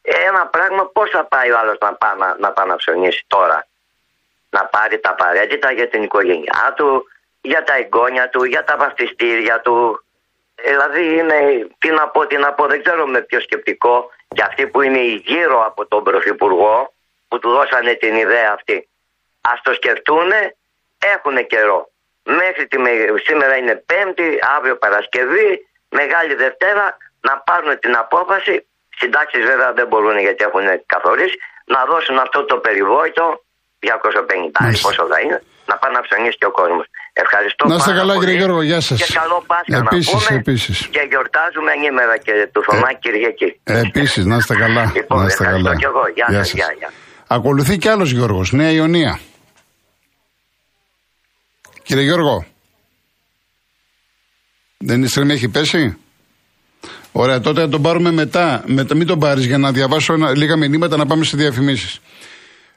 ένα 0.07 0.47
πράγμα 0.47 0.85
πώς 0.85 1.09
θα 1.09 1.23
πάει 1.23 1.51
ο 1.51 1.57
άλλος 1.57 1.77
να 1.79 1.93
πάει 1.93 2.17
να, 2.17 2.35
να, 2.39 2.51
πάει 2.51 2.67
να 2.67 2.75
ψωνίσει 2.75 3.23
τώρα; 3.27 3.67
Να 4.49 4.65
πάρει 4.65 4.99
τα 4.99 5.09
απαραίτητα 5.09 5.71
για 5.71 5.87
την 5.87 6.03
οικογένειά 6.03 6.73
του, 6.75 7.07
για 7.41 7.63
τα 7.63 7.75
εγγόνια 7.75 8.29
του, 8.29 8.43
για 8.43 8.63
τα 8.63 8.77
βαφτιστήρια 8.77 9.61
του. 9.61 10.03
Δηλαδή 10.55 11.17
είναι, 11.17 11.67
τι 11.77 11.89
να 11.89 12.07
πω, 12.07 12.27
τι 12.27 12.37
να 12.37 12.53
πω, 12.53 12.65
δεν 12.67 12.83
ξέρω 12.83 13.05
με 13.05 13.21
ποιο 13.21 13.39
σκεπτικό 13.39 14.11
και 14.27 14.41
αυτοί 14.41 14.67
που 14.67 14.81
είναι 14.81 14.99
γύρω 14.99 15.65
από 15.65 15.85
τον 15.85 16.03
Πρωθυπουργό 16.03 16.93
που 17.27 17.39
του 17.39 17.49
δώσανε 17.49 17.93
την 17.93 18.15
ιδέα 18.15 18.51
αυτή. 18.53 18.89
Ας 19.41 19.61
το 19.61 19.73
σκεφτούνε 19.73 20.55
έχουν 20.99 21.47
καιρό. 21.47 21.89
Μέχρι 22.23 22.67
τη, 22.67 22.77
σήμερα 23.23 23.57
είναι 23.57 23.75
Πέμπτη, 23.75 24.39
αύριο 24.57 24.77
Παρασκευή, 24.77 25.67
Μεγάλη 25.89 26.33
Δευτέρα 26.35 26.97
να 27.21 27.37
πάρουν 27.37 27.79
την 27.79 27.95
απόφαση. 27.95 28.67
Συντάξεις 28.99 29.43
βέβαια 29.51 29.71
δεν 29.79 29.85
μπορούν 29.89 30.17
γιατί 30.27 30.41
έχουν 30.49 30.65
καθορίσει 30.93 31.37
να 31.73 31.79
δώσουν 31.91 32.15
αυτό 32.25 32.39
το 32.51 32.55
περιβόητο 32.65 33.25
250 33.79 34.85
πόσο 34.85 35.03
θα 35.11 35.17
είναι 35.23 35.39
να 35.69 35.75
πάει 35.81 35.91
να 35.97 36.01
ψωνίσει 36.05 36.37
και 36.41 36.47
ο 36.51 36.53
κόσμος. 36.59 36.85
Ευχαριστώ 37.23 37.61
Να 37.71 37.75
είστε 37.75 37.93
καλά, 37.99 38.13
κύριε 38.19 38.37
Γιώργο, 38.41 38.61
γεια 38.69 38.81
σας. 38.87 38.97
Και 39.01 39.13
καλό 39.21 39.37
Πάσχα 39.51 39.77
επίσης, 39.83 40.13
να 40.13 40.19
πούμε. 40.19 40.39
Επίσης. 40.39 40.77
Και 40.95 41.03
γιορτάζουμε 41.11 41.69
ανήμερα 41.77 42.15
και 42.25 42.33
του 42.53 42.61
Θωμά 42.67 42.89
ε, 42.91 42.99
Κυριακή. 43.03 43.49
Επίσης, 43.63 44.23
να 44.25 44.35
είστε 44.35 44.55
καλά. 44.63 44.83
Λοιπόν, 44.95 45.19
να 45.19 45.25
είστε 45.25 45.43
καλά. 45.43 45.71
Και 45.75 45.85
εγώ. 45.91 46.03
Γεια, 46.15 46.27
γεια, 46.29 46.41
γεια, 46.41 46.69
γεια. 46.77 46.89
Ακολουθεί 47.27 47.77
κι 47.77 47.89
άλλος 47.89 48.09
Γιώργος, 48.11 48.51
Νέα 48.51 48.71
Ιωνία. 48.71 49.19
Κύριε 51.83 52.03
Γιώργο. 52.03 52.45
Δεν 54.77 55.03
η 55.03 55.07
στρεμή 55.07 55.33
έχει 55.33 55.49
πέσει. 55.49 55.97
Ωραία, 57.11 57.39
τότε 57.39 57.61
θα 57.61 57.69
τον 57.69 57.81
πάρουμε 57.81 58.11
μετά. 58.11 58.63
μετά 58.65 58.95
μην 58.95 59.07
τον 59.07 59.19
πάρεις 59.19 59.45
για 59.45 59.57
να 59.57 59.71
διαβάσω 59.71 60.13
ένα, 60.13 60.37
λίγα 60.37 60.55
μηνύματα 60.55 60.97
να 60.97 61.05
πάμε 61.05 61.23
σε 61.23 61.37
διαφημίσεις. 61.37 61.99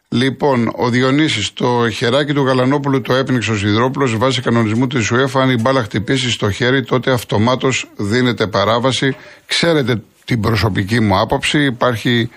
Λοιπόν, 0.09 0.73
ο 0.77 0.89
Διονύσης, 0.89 1.53
το 1.53 1.91
χεράκι 1.91 2.33
του 2.33 2.43
Γαλανόπουλου 2.43 3.01
το 3.01 3.15
έπνιξε 3.15 3.51
ο 3.51 3.57
Σιδρόπουλο 3.57 4.17
βάσει 4.17 4.41
κανονισμού 4.41 4.87
της 4.87 5.13
UEFA. 5.13 5.41
Αν 5.41 5.51
η 5.51 5.57
μπάλα 5.61 5.83
χτυπήσει 5.83 6.31
στο 6.31 6.51
χέρι, 6.51 6.85
τότε 6.85 7.11
αυτομάτως 7.11 7.87
δίνεται 7.97 8.47
παράβαση. 8.47 9.17
Ξέρετε 9.47 10.03
την 10.25 10.41
προσωπική 10.41 11.01
μου 11.01 11.19
άποψη. 11.19 11.65
Υπάρχει, 11.65 12.31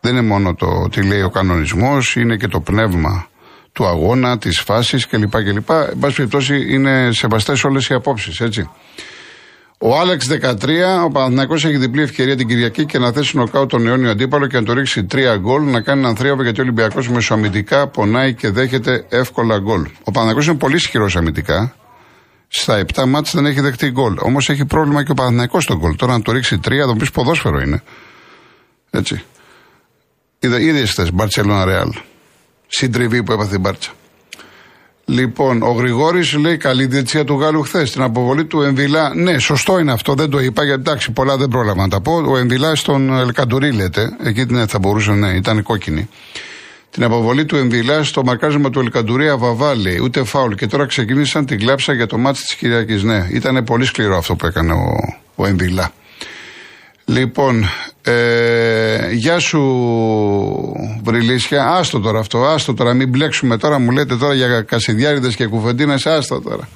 δεν 0.00 0.12
είναι 0.12 0.26
μόνο 0.26 0.54
το 0.54 0.88
τι 0.90 1.02
λέει 1.02 1.22
ο 1.22 1.30
κανονισμός, 1.30 2.16
είναι 2.16 2.36
και 2.36 2.48
το 2.48 2.60
πνεύμα 2.60 3.28
του 3.72 3.86
αγώνα, 3.86 4.38
της 4.38 4.60
φάσης 4.60 5.06
κλπ. 5.06 5.30
κλπ. 5.30 5.70
Εν 5.70 5.98
πάση 6.00 6.16
περιπτώσει 6.16 6.72
είναι 6.72 7.12
σεβαστές 7.12 7.64
όλες 7.64 7.88
οι 7.88 7.94
απόψεις, 7.94 8.40
έτσι. 8.40 8.70
Ο 9.84 9.98
Άλεξ 9.98 10.28
13, 10.28 11.04
ο 11.04 11.10
Παναθυνακό 11.10 11.54
έχει 11.54 11.76
διπλή 11.76 12.02
ευκαιρία 12.02 12.36
την 12.36 12.48
Κυριακή 12.48 12.86
και 12.86 12.98
να 12.98 13.12
θέσει 13.12 13.36
νοκάου 13.36 13.66
τον 13.66 13.86
αιώνιο 13.86 14.10
αντίπαλο 14.10 14.46
και 14.46 14.56
να 14.56 14.64
το 14.64 14.72
ρίξει 14.72 15.04
τρία 15.04 15.36
γκολ, 15.36 15.62
να 15.62 15.80
κάνει 15.80 16.00
έναν 16.00 16.16
θρίαβο 16.16 16.42
γιατί 16.42 16.60
ο 16.60 16.62
Ολυμπιακός 16.62 17.08
μεσοαμυντικά 17.08 17.88
πονάει 17.88 18.34
και 18.34 18.50
δέχεται 18.50 19.06
εύκολα 19.08 19.58
γκολ. 19.58 19.86
Ο 20.04 20.10
Παναθυνακό 20.10 20.50
είναι 20.50 20.58
πολύ 20.58 20.74
ισχυρός 20.74 21.16
αμυντικά. 21.16 21.74
Στα 22.48 22.84
7 22.94 23.04
μάτς 23.06 23.34
δεν 23.34 23.46
έχει 23.46 23.60
δεχτεί 23.60 23.90
γκολ. 23.90 24.14
Όμως 24.20 24.48
έχει 24.48 24.64
πρόβλημα 24.64 25.04
και 25.04 25.10
ο 25.10 25.14
Παναθυνακό 25.14 25.60
στον 25.60 25.78
γκολ. 25.78 25.96
Τώρα 25.96 26.12
να 26.12 26.22
το 26.22 26.32
ρίξει 26.32 26.58
τρία, 26.58 26.86
θα 26.86 26.96
πεις 26.96 27.10
ποδόσφαιρο 27.10 27.60
είναι. 27.60 27.82
Έτσι. 28.90 29.22
Είδε 30.38 30.86
χθε 30.86 31.08
Μπαρσελόνα 31.12 31.64
Ρεάλ. 31.64 31.92
Συντριβή 32.66 33.22
που 33.22 33.32
έπαθε 33.32 33.54
η 33.54 33.58
Μπάρτσα. 33.60 33.90
Λοιπόν, 35.04 35.62
ο 35.62 35.70
Γρηγόρης 35.70 36.32
λέει 36.34 36.56
καλή 36.56 36.86
διετησία 36.86 37.24
του 37.24 37.34
Γάλλου 37.34 37.62
χθες. 37.62 37.90
Την 37.90 38.02
αποβολή 38.02 38.44
του 38.44 38.62
Εμβιλά. 38.62 39.14
Ναι, 39.14 39.38
σωστό 39.38 39.78
είναι 39.78 39.92
αυτό, 39.92 40.14
δεν 40.14 40.30
το 40.30 40.40
είπα 40.40 40.64
γιατί 40.64 40.80
εντάξει, 40.80 41.10
πολλά 41.10 41.36
δεν 41.36 41.48
πρόλαβα 41.48 41.82
να 41.82 41.88
τα 41.88 42.00
πω. 42.00 42.12
Ο 42.26 42.36
Εμβιλά 42.36 42.74
στον 42.74 43.12
Ελκαντουρί 43.12 43.72
λέτε. 43.72 44.16
Εκεί 44.22 44.44
ναι, 44.48 44.66
θα 44.66 44.78
μπορούσε, 44.78 45.12
ναι, 45.12 45.28
ήταν 45.28 45.62
κόκκινη. 45.62 46.08
Την 46.90 47.04
αποβολή 47.04 47.44
του 47.44 47.56
Εμβιλά 47.56 48.04
στο 48.04 48.24
μαρκάρισμα 48.24 48.70
του 48.70 48.80
Ελκαντουρί 48.80 49.28
Αβαβά 49.28 49.76
λέει. 49.76 49.98
Ούτε 50.02 50.24
φάουλ. 50.24 50.54
Και 50.54 50.66
τώρα 50.66 50.86
ξεκίνησαν 50.86 51.46
την 51.46 51.58
κλάψα 51.58 51.92
για 51.92 52.06
το 52.06 52.18
μάτι 52.18 52.40
της 52.40 52.54
Κυριακής. 52.54 53.02
Ναι, 53.02 53.26
ήταν 53.30 53.64
πολύ 53.64 53.84
σκληρό 53.84 54.16
αυτό 54.16 54.34
που 54.34 54.46
έκανε 54.46 54.72
ο, 54.72 54.96
ο 55.34 55.46
Εμβιλά. 55.46 55.92
Λοιπόν, 57.12 57.64
ε, 58.02 59.10
γεια 59.12 59.38
σου 59.38 59.60
Βρυλίσια, 61.02 61.68
άστο 61.68 62.00
τώρα 62.00 62.18
αυτό, 62.18 62.44
άστο 62.44 62.74
τώρα, 62.74 62.94
μην 62.94 63.08
μπλέξουμε 63.08 63.56
τώρα, 63.56 63.78
μου 63.78 63.90
λέτε 63.90 64.16
τώρα 64.16 64.34
για 64.34 64.62
κασιδιάριδες 64.62 65.36
και 65.36 65.46
κουφεντίνες, 65.46 66.06
άστο 66.06 66.40
τώρα. 66.40 66.68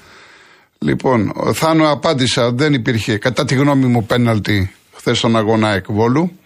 Λοιπόν, 0.79 1.33
ο 1.35 1.53
Θάνο 1.53 1.91
απάντησα, 1.91 2.53
δεν 2.53 2.73
υπήρχε, 2.73 3.19
κατά 3.19 3.45
τη 3.45 3.55
γνώμη 3.55 3.87
μου, 3.87 4.05
πέναλτι 4.05 4.73
χθες 4.97 5.19
στον 5.19 5.37
αγώνα 5.37 5.75
εκβόλου. 5.75 6.39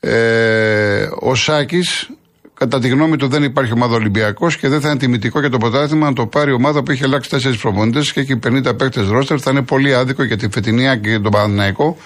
Ε, 0.00 1.08
ο 1.20 1.34
Σάκης, 1.34 2.10
κατά 2.54 2.78
τη 2.78 2.88
γνώμη 2.88 3.16
του 3.16 3.28
δεν 3.28 3.42
υπάρχει 3.42 3.72
ομάδα 3.72 3.94
Ολυμπιακός 3.94 4.56
και 4.56 4.68
δεν 4.68 4.80
θα 4.80 4.88
είναι 4.88 4.98
τιμητικό 4.98 5.40
για 5.40 5.50
το 5.50 5.58
πρωτάθλημα 5.58 6.06
να 6.06 6.12
το 6.12 6.26
πάρει 6.26 6.50
η 6.50 6.54
ομάδα 6.54 6.82
που 6.82 6.90
έχει 6.90 7.04
αλλάξει 7.04 7.30
τέσσερις 7.30 7.58
προπονητές 7.58 8.12
και 8.12 8.20
έχει 8.20 8.38
50 8.46 8.76
παίκτες 8.76 9.08
ρόστερ. 9.08 9.38
Θα 9.40 9.50
είναι 9.50 9.62
πολύ 9.62 9.94
άδικο 9.94 10.22
για 10.22 10.36
τη 10.36 10.48
Φετινία 10.50 10.96
και 10.96 11.18
τον 11.18 11.30
Παναναϊκό 11.30 11.96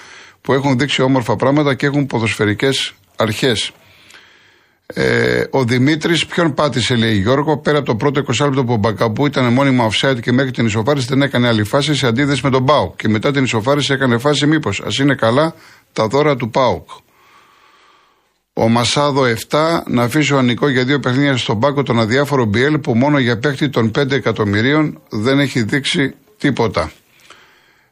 που 0.41 0.53
έχουν 0.53 0.77
δείξει 0.77 1.01
όμορφα 1.01 1.35
πράγματα 1.35 1.73
και 1.73 1.85
έχουν 1.85 2.05
ποδοσφαιρικές 2.05 2.93
αρχές. 3.15 3.71
Ε, 4.93 5.43
ο 5.49 5.63
Δημήτρης, 5.63 6.25
ποιον 6.25 6.53
πάτησε, 6.53 6.95
λέει 6.95 7.15
Γιώργο, 7.15 7.57
πέρα 7.57 7.77
από 7.77 7.87
το 7.87 7.95
πρώτο 7.95 8.21
20 8.39 8.45
λεπτό 8.45 8.63
που 8.63 8.73
ο 8.73 8.75
Μπακαμπού 8.75 9.25
ήταν 9.25 9.53
μόνιμο 9.53 9.89
offside 9.91 10.21
και 10.21 10.31
μέχρι 10.31 10.51
την 10.51 10.65
ισοφάριση 10.65 11.07
δεν 11.09 11.21
έκανε 11.21 11.47
άλλη 11.47 11.63
φάση 11.63 11.95
σε 11.95 12.07
αντίθεση 12.07 12.41
με 12.43 12.49
τον 12.49 12.65
Πάουκ. 12.65 12.95
Και 12.95 13.07
μετά 13.07 13.31
την 13.31 13.43
ισοφάριση 13.43 13.93
έκανε 13.93 14.17
φάση, 14.17 14.45
μήπως 14.45 14.81
ας 14.85 14.97
είναι 14.97 15.15
καλά 15.15 15.53
τα 15.93 16.07
δώρα 16.07 16.35
του 16.35 16.49
Πάουκ. 16.49 16.89
Ο 18.53 18.69
Μασάδο 18.69 19.23
7 19.49 19.81
να 19.87 20.03
αφήσει 20.03 20.33
ο 20.33 20.37
Ανικό 20.37 20.69
για 20.69 20.85
δύο 20.85 20.99
παιχνίδια 20.99 21.37
στον 21.37 21.59
πάκο 21.59 21.83
τον 21.83 21.99
αδιάφορο 21.99 22.45
Μπιέλ 22.45 22.79
που 22.79 22.95
μόνο 22.95 23.19
για 23.19 23.39
παίχτη 23.39 23.69
των 23.69 23.91
5 23.99 24.11
εκατομμυρίων 24.11 25.01
δεν 25.09 25.39
έχει 25.39 25.61
δείξει 25.63 26.15
τίποτα. 26.37 26.91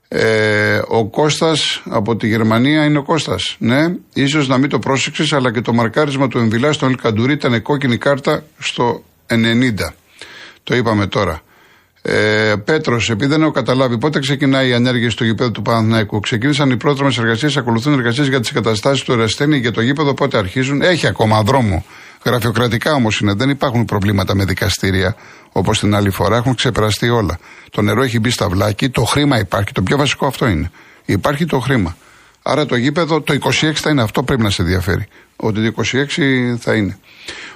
Ε, 0.09 0.81
ο 0.87 1.05
Κώστας 1.05 1.81
από 1.85 2.15
τη 2.15 2.27
Γερμανία 2.27 2.85
είναι 2.85 2.97
ο 2.97 3.03
Κώστας. 3.03 3.55
Ναι, 3.59 3.95
ίσως 4.13 4.47
να 4.47 4.57
μην 4.57 4.69
το 4.69 4.79
πρόσεξες, 4.79 5.33
αλλά 5.33 5.51
και 5.51 5.61
το 5.61 5.73
μαρκάρισμα 5.73 6.27
του 6.27 6.37
Εμβιλά 6.37 6.71
στον 6.71 6.89
Ελκαντουρί 6.89 7.33
ήταν 7.33 7.61
κόκκινη 7.61 7.97
κάρτα 7.97 8.43
στο 8.57 9.03
90. 9.27 9.93
Το 10.63 10.75
είπαμε 10.75 11.07
τώρα. 11.07 11.41
Ε, 12.01 12.53
Πέτρος, 12.65 13.09
επειδή 13.09 13.31
δεν 13.31 13.41
έχω 13.41 13.51
καταλάβει 13.51 13.97
πότε 13.97 14.19
ξεκινάει 14.19 14.69
η 14.69 14.73
ανέργεια 14.73 15.09
στο 15.09 15.23
γήπεδο 15.23 15.51
του 15.51 15.61
Παναθηναϊκού; 15.61 16.19
Ξεκίνησαν 16.19 16.69
οι 16.69 16.77
πρόδρομες 16.77 17.17
εργασίες, 17.17 17.57
ακολουθούν 17.57 17.93
εργασίες 17.93 18.27
για 18.27 18.39
τις 18.39 18.49
εγκαταστάσεις 18.49 19.03
του 19.03 19.11
Εραστένη 19.11 19.57
για 19.57 19.71
το 19.71 19.81
γήπεδο 19.81 20.13
πότε 20.13 20.37
αρχίζουν; 20.37 20.81
Έχει 20.81 21.07
ακόμα 21.07 21.41
δρόμο. 21.41 21.85
Γραφειοκρατικά 22.27 22.93
όμως 22.93 23.19
είναι. 23.19 23.33
Δεν 23.33 23.49
υπάρχουν 23.49 23.85
προβλήματα 23.85 24.35
με 24.35 24.45
δικαστήρια 24.45 25.15
όπως 25.51 25.79
την 25.79 25.95
άλλη 25.95 26.09
φορά. 26.09 26.37
Έχουν 26.37 26.55
ξεπεραστεί 26.55 27.09
όλα. 27.09 27.39
Το 27.69 27.81
νερό 27.81 28.03
έχει 28.03 28.19
μπει 28.19 28.29
στα 28.29 28.49
βλάκι, 28.49 28.89
το 28.89 29.03
χρήμα 29.03 29.39
υπάρχει. 29.39 29.71
Το 29.71 29.81
πιο 29.81 29.97
βασικό 29.97 30.25
αυτό 30.25 30.47
είναι. 30.47 30.71
Υπάρχει 31.05 31.45
το 31.45 31.59
χρήμα. 31.59 31.97
Άρα 32.41 32.65
το 32.65 32.75
γήπεδο, 32.75 33.21
το 33.21 33.33
26 33.33 33.71
θα 33.73 33.89
είναι 33.89 34.01
αυτό, 34.01 34.23
πρέπει 34.23 34.41
να 34.41 34.49
σε 34.49 34.61
ενδιαφέρει. 34.61 35.07
Ότι 35.35 35.71
το 35.71 35.83
26 35.93 36.57
θα 36.59 36.75
είναι. 36.75 36.97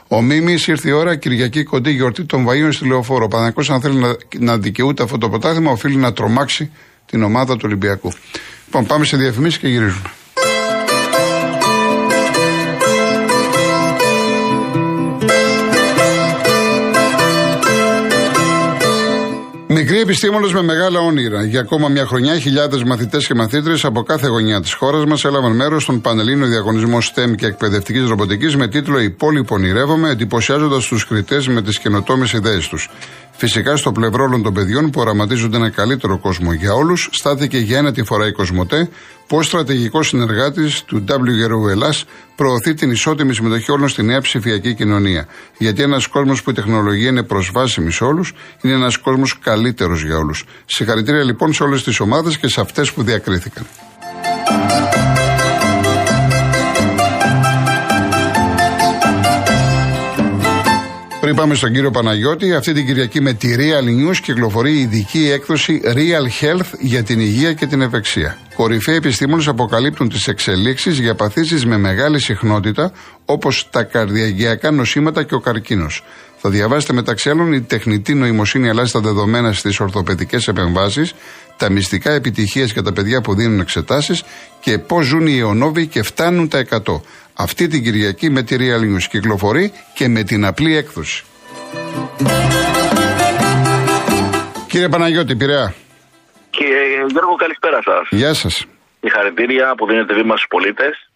Ο 0.07 0.21
Μίμης 0.21 0.67
ήρθε 0.67 0.89
η 0.89 0.91
ώρα, 0.91 1.15
Κυριακή 1.15 1.63
κοντή 1.63 1.91
γιορτή 1.91 2.23
των 2.23 2.47
Βαΐων 2.47 2.69
στη 2.71 2.87
Λεωφόρο. 2.87 3.27
Ο 3.31 3.73
αν 3.73 3.81
θέλει 3.81 3.99
να, 3.99 4.15
να 4.39 4.57
δικαιούται 4.57 5.03
αυτό 5.03 5.17
το 5.17 5.29
πρωτάθλημα, 5.29 5.71
οφείλει 5.71 5.95
να 5.95 6.13
τρομάξει 6.13 6.71
την 7.05 7.23
ομάδα 7.23 7.53
του 7.53 7.61
Ολυμπιακού. 7.65 8.11
Λοιπόν, 8.65 8.85
πάμε 8.85 9.05
σε 9.05 9.17
διαφημίσεις 9.17 9.59
και 9.59 9.67
γυρίζουμε. 9.67 10.11
Μικροί 19.73 19.99
επιστήμονες 19.99 20.53
με 20.53 20.61
μεγάλα 20.61 20.99
όνειρα. 20.99 21.43
Για 21.43 21.59
ακόμα 21.59 21.87
μια 21.87 22.05
χρονιά, 22.05 22.39
χιλιάδες 22.39 22.83
μαθητές 22.83 23.27
και 23.27 23.33
μαθήτρε 23.33 23.73
από 23.83 24.03
κάθε 24.03 24.27
γωνιά 24.27 24.61
της 24.61 24.73
χώρας 24.73 25.05
μας 25.05 25.23
έλαβαν 25.23 25.51
μέρος 25.51 25.83
στον 25.83 26.01
Πανελλήνιο 26.01 26.47
Διαγωνισμό 26.47 26.97
STEM 27.01 27.35
και 27.35 27.45
Εκπαιδευτικής 27.45 28.07
Ρομποτικής 28.07 28.55
με 28.55 28.67
τίτλο 28.67 28.99
Η 28.99 29.09
πόλη 29.09 29.43
που 29.43 29.55
ονειρεύομαι, 29.55 30.09
εντυπωσιάζοντας 30.09 30.85
τους 30.85 31.07
κριτές 31.07 31.47
με 31.47 31.61
τις 31.61 31.79
καινοτόμες 31.79 32.33
ιδέες 32.33 32.67
τους. 32.67 32.89
Φυσικά, 33.43 33.75
στο 33.75 33.91
πλευρό 33.91 34.23
όλων 34.23 34.43
των 34.43 34.53
παιδιών 34.53 34.89
που 34.89 35.01
οραματίζονται 35.01 35.57
ένα 35.57 35.69
καλύτερο 35.69 36.17
κόσμο 36.17 36.53
για 36.53 36.73
όλους, 36.73 37.09
στάθηκε 37.11 37.57
για 37.57 37.77
ένα 37.77 37.91
τη 37.91 38.03
φορά 38.03 38.27
η 38.27 38.31
Κοσμοτέ, 38.31 38.89
που 39.27 39.43
στρατηγικός 39.43 40.07
συνεργάτης 40.07 40.83
του 40.83 41.03
WGRU 41.07 41.69
Ελλά 41.69 41.93
προωθεί 42.35 42.73
την 42.73 42.91
ισότιμη 42.91 43.33
συμμετοχή 43.33 43.71
όλων 43.71 43.87
στη 43.87 44.03
νέα 44.03 44.21
ψηφιακή 44.21 44.73
κοινωνία. 44.73 45.27
Γιατί 45.57 45.81
ένας 45.81 46.07
κόσμος 46.07 46.43
που 46.43 46.49
η 46.49 46.53
τεχνολογία 46.53 47.09
είναι 47.09 47.23
προσβάσιμη 47.23 47.91
σε 47.91 48.03
όλους, 48.03 48.33
είναι 48.61 48.73
ένας 48.73 48.97
κόσμος 48.97 49.39
καλύτερος 49.39 50.03
για 50.03 50.17
όλους. 50.17 50.45
Συγχαρητήρια 50.65 51.23
λοιπόν 51.23 51.53
σε 51.53 51.63
όλες 51.63 51.83
τις 51.83 51.99
ομάδες 51.99 52.37
και 52.37 52.47
σε 52.47 52.61
αυτές 52.61 52.91
που 52.91 53.03
διακρίθηκαν. 53.03 53.65
Πριν 61.31 61.43
πάμε 61.43 61.55
στον 61.55 61.73
κύριο 61.73 61.91
Παναγιώτη, 61.91 62.53
αυτή 62.53 62.73
την 62.73 62.85
Κυριακή 62.85 63.21
με 63.21 63.33
τη 63.33 63.55
Real 63.57 64.09
News 64.09 64.15
κυκλοφορεί 64.21 64.71
η 64.71 64.79
ειδική 64.79 65.29
έκδοση 65.31 65.81
Real 65.83 66.43
Health 66.43 66.65
για 66.79 67.03
την 67.03 67.19
υγεία 67.19 67.53
και 67.53 67.65
την 67.65 67.81
ευεξία. 67.81 68.37
Κορυφαίοι 68.55 68.95
επιστήμονες 68.95 69.47
αποκαλύπτουν 69.47 70.09
τις 70.09 70.27
εξελίξεις 70.27 70.99
για 70.99 71.15
παθήσεις 71.15 71.65
με 71.65 71.77
μεγάλη 71.77 72.19
συχνότητα, 72.19 72.91
όπως 73.25 73.67
τα 73.69 73.83
καρδιαγγειακά 73.83 74.71
νοσήματα 74.71 75.23
και 75.23 75.35
ο 75.35 75.39
καρκίνος. 75.39 76.03
Θα 76.37 76.49
διαβάσετε 76.49 76.93
μεταξύ 76.93 77.29
άλλων 77.29 77.53
η 77.53 77.61
τεχνητή 77.61 78.13
νοημοσύνη 78.13 78.69
αλλάζει 78.69 78.91
τα 78.91 78.99
δεδομένα 78.99 79.53
στις 79.53 79.79
ορθοπαιδικές 79.79 80.47
επεμβάσεις, 80.47 81.13
τα 81.57 81.69
μυστικά 81.69 82.11
επιτυχίες 82.11 82.71
για 82.71 82.83
τα 82.83 82.93
παιδιά 82.93 83.21
που 83.21 83.35
δίνουν 83.35 83.59
εξετάσεις 83.59 84.23
και 84.59 84.77
πώς 84.77 85.05
ζουν 85.05 85.27
οι 85.27 85.37
αιωνόβοι 85.37 85.87
και 85.87 86.03
φτάνουν 86.03 86.47
τα 86.47 86.57
100. 86.57 87.01
Αυτή 87.35 87.67
την 87.67 87.83
Κυριακή 87.83 88.29
με 88.29 88.43
τη 88.43 88.55
Real 88.59 88.81
News 88.81 89.03
κυκλοφορεί 89.09 89.73
και 89.93 90.07
με 90.07 90.23
την 90.23 90.45
απλή 90.45 90.75
έκδοση. 90.75 91.23
Κύριε 94.67 94.89
Παναγιώτη, 94.89 95.35
Πειραιά. 95.35 95.73
Κύριε 96.49 97.05
Γιώργο, 97.07 97.35
καλησπέρα 97.35 97.79
σας. 97.83 98.07
Γεια 98.09 98.33
σας. 98.33 98.65
Συγχαρητήρια 98.99 99.75
που 99.77 99.85
δίνετε 99.85 100.13
βήμα 100.13 100.35
στους 100.35 100.47
πολίτες. 100.49 101.09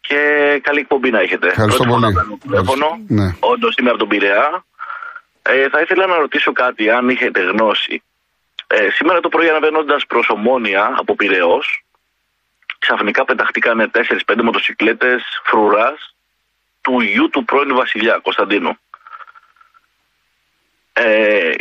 Και 0.00 0.18
καλή 0.62 0.80
εκπομπή 0.80 1.10
να 1.10 1.20
έχετε. 1.20 1.46
Ευχαριστώ 1.46 1.84
πολύ. 1.84 2.06
Τηλέφωνο. 2.40 2.86
Ναι. 3.08 3.34
Όντως 3.40 3.74
είμαι 3.78 3.90
από 3.90 3.98
τον 3.98 4.08
Πειραιά. 4.08 4.64
Ε, 5.42 5.68
θα 5.68 5.80
ήθελα 5.80 6.06
να 6.06 6.16
ρωτήσω 6.16 6.52
κάτι, 6.52 6.90
αν 6.90 7.08
είχετε 7.08 7.40
γνώση. 7.40 8.02
Ε, 8.66 8.90
σήμερα 8.96 9.20
το 9.20 9.28
πρωί 9.28 9.48
αναβαίνοντα 9.48 9.96
προς 10.08 10.28
Ομόνια 10.28 10.94
από 11.00 11.14
Πειραιός, 11.14 11.84
ξαφνικά 12.84 13.24
πεταχτήκανε 13.24 13.90
4-5 14.26 14.42
μοτοσυκλέτες 14.42 15.22
φρουράς 15.44 16.14
του 16.80 17.00
γιου 17.00 17.28
του 17.32 17.44
πρώην 17.44 17.74
Βασιλιά 17.74 18.18
Κωνσταντίνου. 18.22 18.72
Ε, 20.92 21.52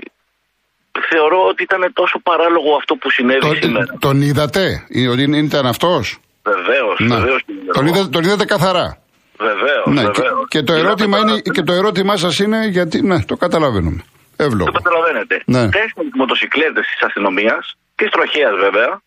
θεωρώ 1.09 1.39
ότι 1.47 1.63
ήταν 1.63 1.81
τόσο 1.93 2.19
παράλογο 2.19 2.75
αυτό 2.75 2.95
που 2.95 3.09
συνέβη 3.09 3.39
τον, 3.39 3.55
σήμερα. 3.61 3.97
Τον 3.99 4.21
είδατε, 4.21 4.87
ότι 5.11 5.23
ήταν 5.37 5.65
αυτός; 5.65 6.19
Βεβαίως, 6.43 6.97
βεβαίως. 6.99 7.45
Τον, 7.73 7.85
είδατε, 7.85 8.09
τον 8.09 8.23
είδατε 8.23 8.45
καθαρά; 8.45 8.97
Βεβαίως. 9.37 9.85
Ναι, 9.85 10.03
και, 10.11 10.21
και, 10.47 10.61
το 10.61 10.73
ερώτημα 10.73 11.17
είναι, 11.17 11.39
και 11.39 11.61
το 11.61 11.73
ερώτημά 11.73 12.15
σας 12.17 12.39
είναι 12.39 12.65
γιατί. 12.67 13.01
Ναι, 13.01 13.23
το 13.23 13.35
καταλαβαίνουμε. 13.35 14.03
Εύλογο. 14.35 14.71
Το 14.71 14.81
καταλαβαίνετε. 14.81 15.41
Ναι. 15.45 15.69
Τέσσερις 15.69 16.11
μοτοσυκλέτες 16.13 16.85
της 16.87 17.01
αστυνομίας 17.03 17.77
και 17.95 18.09
τροχέας 18.09 18.55
βέβαια 18.55 19.01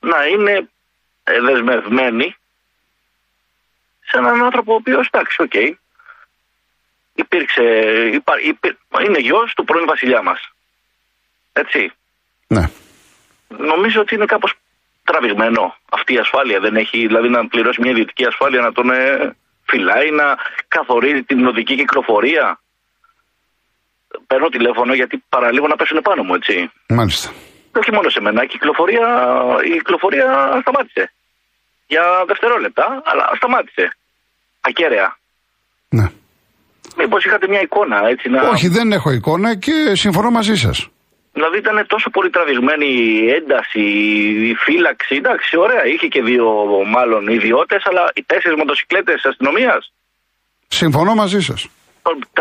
να 0.00 0.26
είναι 0.26 0.68
δεσμευμένοι 1.24 2.36
σε 4.00 4.18
έναν 4.18 4.42
άνθρωπο 4.42 4.72
ο 4.72 4.74
οποίος 4.74 5.06
εντάξει, 5.06 5.42
OK. 5.42 5.50
Okay, 5.54 5.70
υπήρξε, 7.14 7.62
είναι 9.06 9.18
γιος 9.18 9.52
του 9.56 9.64
πρώην 9.64 9.86
βασιλιά 9.86 10.22
μας. 10.22 10.40
Έτσι. 11.52 11.92
Ναι. 12.46 12.70
νομίζω 13.48 14.00
ότι 14.00 14.14
είναι 14.14 14.24
κάπως 14.24 14.54
τραβηγμένο 15.04 15.76
αυτή 15.90 16.12
η 16.14 16.18
ασφάλεια. 16.18 16.60
Δεν 16.60 16.76
έχει 16.76 17.06
δηλαδή 17.06 17.28
να 17.28 17.48
πληρώσει 17.48 17.80
μια 17.80 17.90
ιδιωτική 17.90 18.24
ασφάλεια 18.24 18.60
να 18.60 18.72
τον 18.72 18.90
ε, 18.90 19.36
φυλάει, 19.64 20.10
να 20.10 20.36
καθορίζει 20.68 21.22
την 21.22 21.46
οδική 21.46 21.74
κυκλοφορία. 21.76 22.60
Παίρνω 24.26 24.48
τηλέφωνο 24.48 24.94
γιατί 24.94 25.24
παραλίγο 25.28 25.66
να 25.66 25.76
πέσουν 25.76 26.00
πάνω 26.02 26.22
μου, 26.22 26.34
έτσι. 26.34 26.70
Μάλιστα. 26.88 27.32
Όχι 27.80 27.92
μόνο 27.92 28.08
σε 28.08 28.20
μένα, 28.20 28.42
η 28.42 28.46
κυκλοφορία, 28.46 29.06
η 29.64 29.70
κυκλοφορία 29.70 30.58
σταμάτησε. 30.60 31.12
Για 31.86 32.04
δευτερόλεπτα, 32.26 33.02
αλλά 33.04 33.24
σταμάτησε. 33.36 33.96
Ακέραια. 34.60 35.16
Ναι. 35.88 36.06
Μήπως 36.96 37.24
είχατε 37.24 37.48
μια 37.48 37.60
εικόνα, 37.60 38.08
έτσι 38.08 38.28
να. 38.28 38.48
Όχι, 38.48 38.68
δεν 38.68 38.92
έχω 38.92 39.10
εικόνα 39.10 39.56
και 39.56 39.92
συμφωνώ 39.94 40.30
μαζί 40.30 40.56
σας. 40.56 40.88
Δηλαδή 41.32 41.56
ήταν 41.58 41.86
τόσο 41.86 42.10
πολύ 42.10 42.30
τραβηγμένη 42.30 42.86
η 42.86 43.30
ένταση, 43.30 43.80
η 44.50 44.54
φύλαξη. 44.54 45.14
Εντάξει, 45.14 45.56
ωραία, 45.58 45.84
είχε 45.86 46.06
και 46.06 46.22
δύο 46.22 46.46
μάλλον 46.86 47.26
ιδιώτες, 47.26 47.82
αλλά 47.84 48.10
οι 48.14 48.22
τέσσερις 48.22 48.56
μοτοσυκλέτες 48.58 49.24
αστυνομίας. 49.24 49.92
Συμφωνώ 50.68 51.14
μαζί 51.14 51.40
σας. 51.40 51.68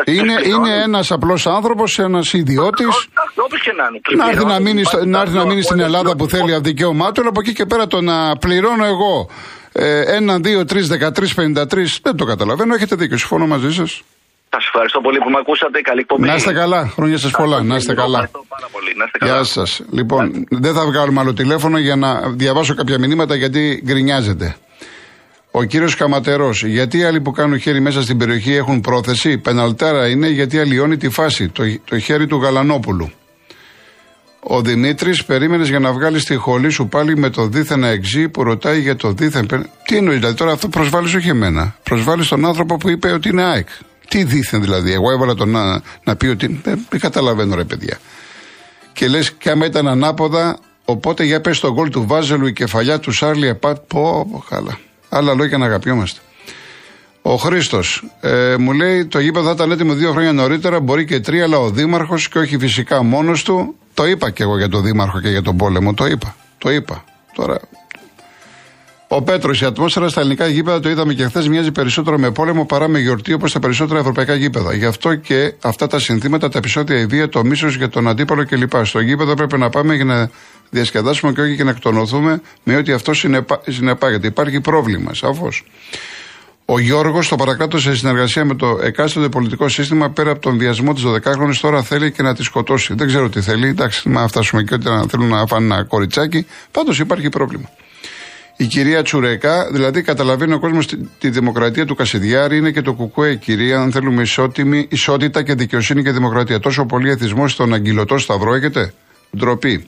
Είναι, 0.05 0.33
είναι 0.45 0.81
ένας 0.83 1.11
απλός 1.11 1.47
άνθρωπος, 1.47 1.99
ένας 1.99 2.33
ιδιώτης. 2.33 3.07
Όπω 3.35 3.57
και 3.63 3.71
να 3.71 4.13
είναι. 4.13 4.23
Να 4.23 4.29
έρθει 4.29 4.45
να 4.45 4.59
μείνει, 4.59 4.83
να 5.05 5.21
έρθει 5.21 5.35
να 5.35 5.45
μείνει 5.45 5.61
στην 5.61 5.79
Ελλάδα 5.79 6.15
που 6.15 6.27
θέλει 6.27 6.53
αδικαίωμά 6.53 7.11
του, 7.11 7.21
αλλά 7.21 7.29
από 7.29 7.39
εκεί 7.39 7.53
και 7.53 7.65
πέρα 7.65 7.87
το 7.87 8.01
να 8.01 8.37
πληρώνω 8.37 8.85
εγώ 8.85 9.29
ε, 9.71 10.17
1, 10.19 10.35
2, 10.35 10.63
3, 10.63 10.65
13, 10.65 11.65
53, 11.65 11.85
δεν 12.01 12.15
το 12.15 12.25
καταλαβαίνω. 12.25 12.73
Έχετε 12.73 12.95
δίκιο, 12.95 13.17
συμφωνώ 13.17 13.47
μαζί 13.47 13.73
σας. 13.73 14.01
Σας 14.49 14.65
ευχαριστώ 14.65 15.01
πολύ 15.01 15.17
που 15.17 15.29
με 15.29 15.37
ακούσατε. 15.39 15.81
Καλή 15.81 15.99
εκπομπή. 15.99 16.27
Να 16.27 16.35
είστε 16.35 16.53
καλά. 16.53 16.87
Χρόνια 16.87 17.17
σας 17.17 17.31
πολλά. 17.31 17.63
Να 17.63 17.75
είστε 17.75 17.93
καλά. 17.93 18.29
Γεια 19.21 19.43
σας. 19.43 19.81
Λοιπόν, 19.91 20.45
δεν 20.49 20.73
θα 20.73 20.85
βγάλουμε 20.85 21.19
άλλο 21.19 21.33
τηλέφωνο 21.33 21.77
για 21.77 21.95
να 21.95 22.29
διαβάσω 22.29 22.75
κάποια 22.75 22.99
μηνύματα 22.99 23.35
γιατί 23.35 23.81
γκρινιάζετε. 23.85 24.55
Ο 25.51 25.63
κύριος 25.63 25.96
Καματερός, 25.96 26.63
γιατί 26.63 26.98
οι 26.98 27.03
άλλοι 27.03 27.22
που 27.22 27.31
κάνουν 27.31 27.60
χέρι 27.60 27.81
μέσα 27.81 28.01
στην 28.01 28.17
περιοχή 28.17 28.53
έχουν 28.53 28.81
πρόθεση; 28.81 29.38
Πεναλτάρα 29.38 30.08
είναι 30.10 30.29
γιατί 30.29 30.60
αλλοιώνει 30.60 30.98
τη 30.98 31.10
φάση. 31.10 31.50
Το, 31.50 31.63
το 31.86 32.00
χέρι 32.00 32.27
του 32.27 32.38
Γαλανόπουλου. 32.38 33.12
Ο 34.39 34.62
Δημήτρης, 34.62 35.25
περίμενες 35.25 35.70
για 35.70 35.79
να 35.79 35.91
βγάλεις 35.91 36.24
τη 36.24 36.36
χολή 36.36 36.70
σου 36.70 36.88
πάλι 36.88 37.17
με 37.17 37.29
το 37.29 37.48
δίθεν 37.48 37.84
εξή 37.84 38.29
που 38.29 38.43
ρωτάει 38.43 38.79
για 38.79 38.96
το 38.96 39.12
δίθεν. 39.12 39.48
Τι 39.86 39.98
εννοείς, 39.98 40.17
δηλαδή 40.17 40.36
τώρα 40.36 40.51
αυτό 40.51 40.67
προσβάλλεις 40.67 41.13
όχι 41.13 41.29
εμένα. 41.29 41.75
Προσβάλλεις 41.84 42.27
τον 42.27 42.46
άνθρωπο 42.46 42.77
που 42.77 42.89
είπε 42.89 43.12
ότι 43.12 43.29
είναι 43.29 43.43
ΑΕΚ. 43.43 43.67
Τι 44.08 44.24
δίθεν 44.24 44.62
δηλαδή. 44.62 44.93
Εγώ 44.93 45.12
έβαλα 45.12 45.34
τον 45.34 45.50
να, 45.50 45.81
να 46.03 46.15
πει 46.15 46.27
ότι. 46.27 46.60
Δεν, 46.63 46.86
δεν 46.89 47.00
καταλαβαίνω 47.00 47.55
ρε 47.55 47.63
παιδιά. 47.63 47.98
Και 48.93 49.08
λες, 49.08 49.31
και 49.31 49.50
άμα 49.50 49.65
ήταν 49.65 49.88
ανάποδα, 49.88 50.58
οπότε 50.86 51.24
για 51.24 51.41
πες 51.41 51.60
το 51.60 51.74
γκολ 51.74 51.89
του 51.89 52.08
Βάζελου 52.08 52.48
η 52.48 52.53
κεφαλιά 52.53 53.00
του 53.00 53.12
Σάρλι 53.12 53.48
Επάτ. 53.48 53.77
Πω, 53.88 54.27
πω, 54.31 54.43
καλά. 54.50 54.77
Άλλα 55.13 55.33
λόγια 55.33 55.57
να 55.57 55.65
αγαπιόμαστε. 55.65 56.19
Ο 57.21 57.35
Χρήστος 57.35 58.03
ε, 58.21 58.55
μου 58.59 58.71
λέει: 58.71 59.05
Το 59.05 59.19
γήπεδο 59.19 59.45
θα 59.45 59.51
ήταν 59.51 59.71
έτοιμο 59.71 59.93
δύο 59.93 60.11
χρόνια 60.11 60.31
νωρίτερα, 60.31 60.79
μπορεί 60.79 61.05
και 61.05 61.19
τρία, 61.19 61.43
αλλά 61.43 61.57
ο 61.57 61.69
Δήμαρχος 61.69 62.29
και 62.29 62.39
όχι 62.39 62.57
φυσικά 62.57 63.03
μόνος 63.03 63.43
του. 63.43 63.75
Το 63.93 64.05
είπα 64.05 64.29
και 64.29 64.43
εγώ 64.43 64.57
για 64.57 64.69
τον 64.69 64.83
Δήμαρχο 64.83 65.21
και 65.21 65.29
για 65.29 65.41
τον 65.41 65.57
πόλεμο. 65.57 65.93
Το 65.93 66.05
είπα. 66.05 66.35
Το 66.57 66.71
είπα. 66.71 67.03
Τώρα 67.33 67.59
ο 69.13 69.21
Πέτρος, 69.21 69.61
η 69.61 69.65
ατμόσφαιρα 69.65 70.09
στα 70.09 70.19
ελληνικά 70.19 70.47
γήπεδα, 70.47 70.79
το 70.79 70.89
είδαμε 70.89 71.13
και 71.13 71.25
χθες, 71.25 71.47
μοιάζει 71.47 71.71
περισσότερο 71.71 72.17
με 72.17 72.31
πόλεμο 72.31 72.65
παρά 72.65 72.87
με 72.87 72.99
γιορτή 72.99 73.33
όπως 73.33 73.51
τα 73.51 73.59
περισσότερα 73.59 73.99
ευρωπαϊκά 73.99 74.35
γήπεδα. 74.35 74.73
Γι' 74.73 74.85
αυτό 74.85 75.15
και 75.15 75.53
αυτά 75.61 75.87
τα 75.87 75.99
συνθήματα, 75.99 76.49
τα 76.49 76.57
επεισόδια, 76.57 76.99
η 76.99 77.05
βία, 77.05 77.29
το 77.29 77.43
μίσος 77.43 77.75
για 77.75 77.89
τον 77.89 78.07
αντίπαλο 78.07 78.45
κλπ. 78.45 78.85
Στο 78.85 78.99
γήπεδο 78.99 79.33
πρέπει 79.33 79.57
να 79.57 79.69
πάμε 79.69 79.95
για 79.95 80.05
να 80.05 80.29
διασκεδάσουμε 80.69 81.31
και 81.31 81.41
όχι 81.41 81.55
και 81.55 81.63
να 81.63 81.69
εκτονωθούμε 81.69 82.41
με 82.63 82.75
ό,τι 82.75 82.91
αυτό 82.91 83.13
συνεπά, 83.13 83.61
συνεπάγεται. 83.67 84.27
Υπάρχει 84.27 84.61
πρόβλημα, 84.61 85.13
σαφώς. 85.13 85.63
Ο 86.65 86.79
Γιώργος, 86.79 87.27
το 87.27 87.35
παρακάτω 87.35 87.79
σε 87.79 87.95
συνεργασία 87.95 88.45
με 88.45 88.55
το 88.55 88.79
εκάστοτε 88.81 89.29
πολιτικό 89.29 89.69
σύστημα, 89.69 90.09
πέρα 90.09 90.31
από 90.31 90.39
τον 90.39 90.57
βιασμό 90.57 90.93
της 90.93 91.03
12χρονη, 91.05 91.55
τώρα 91.61 91.81
θέλει 91.81 92.11
και 92.11 92.21
να 92.21 92.35
τη 92.35 92.43
σκοτώσει. 92.43 92.93
Δεν 92.93 93.07
ξέρω 93.07 93.29
τι 93.29 93.41
θέλει. 93.41 93.67
Εντάξει, 93.67 94.09
να 94.09 94.27
φτάσουμε 94.27 94.63
και 94.63 94.73
ότι 94.73 94.85
να 94.85 95.05
θέλουν 95.09 95.27
να 95.27 95.45
φάνε 95.45 95.65
ένα 95.65 95.83
κοριτσάκι. 95.83 96.45
Πάντως 96.71 96.99
υπάρχει 96.99 97.29
πρόβλημα. 97.29 97.69
Η 98.61 98.65
κυρία 98.65 99.03
Τσουρέκα, 99.03 99.69
δηλαδή 99.71 100.01
καταλαβαίνει 100.01 100.53
ο 100.53 100.59
κόσμος 100.59 100.85
τη, 101.19 101.29
δημοκρατία 101.29 101.85
του 101.85 101.95
Κασιδιάρη, 101.95 102.57
είναι 102.57 102.71
και 102.71 102.81
το 102.81 102.93
κουκουέ, 102.93 103.35
κυρία, 103.35 103.79
αν 103.79 103.91
θέλουμε 103.91 104.21
ισότιμη, 104.21 104.87
ισότητα 104.89 105.43
και 105.43 105.53
δικαιοσύνη 105.53 106.03
και 106.03 106.11
δημοκρατία. 106.11 106.59
Τόσο 106.59 106.85
πολύ 106.85 107.09
εθισμός 107.09 107.51
στον 107.51 107.74
αγγυλωτό 107.74 108.17
σταυρό 108.17 108.53
έχετε; 108.53 108.93
Ντροπή. 109.37 109.87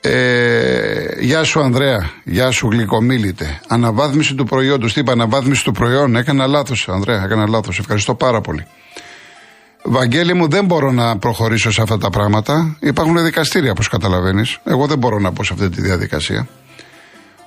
Ε, 0.00 1.20
γεια 1.20 1.44
σου 1.44 1.60
Ανδρέα, 1.60 2.10
γεια 2.24 2.50
σου 2.50 2.68
γλυκομίλητε. 2.70 3.60
Αναβάθμιση 3.68 4.34
του 4.34 4.44
προϊόντος. 4.44 4.92
Τι 4.92 5.00
είπα, 5.00 5.12
αναβάθμιση 5.12 5.64
του 5.64 5.72
προϊόν. 5.72 6.16
Έκανα 6.16 6.46
λάθος, 6.46 6.88
Ανδρέα, 6.88 7.22
έκανα 7.24 7.48
λάθος. 7.48 7.78
Ευχαριστώ 7.78 8.14
πάρα 8.14 8.40
πολύ. 8.40 8.66
Βαγγέλη 9.82 10.34
μου, 10.34 10.48
δεν 10.48 10.64
μπορώ 10.64 10.92
να 10.92 11.18
προχωρήσω 11.18 11.70
σε 11.70 11.82
αυτά 11.82 11.98
τα 11.98 12.10
πράγματα. 12.10 12.76
Υπάρχουν 12.80 13.24
δικαστήρια, 13.24 13.70
όπως 13.70 13.88
καταλαβαίνεις. 13.88 14.58
Εγώ 14.64 14.86
δεν 14.86 14.98
μπορώ 14.98 15.18
να 15.18 15.32
πω 15.32 15.44
σε 15.44 15.52
αυτή 15.52 15.68
τη 15.68 15.80
διαδικασία. 15.80 16.48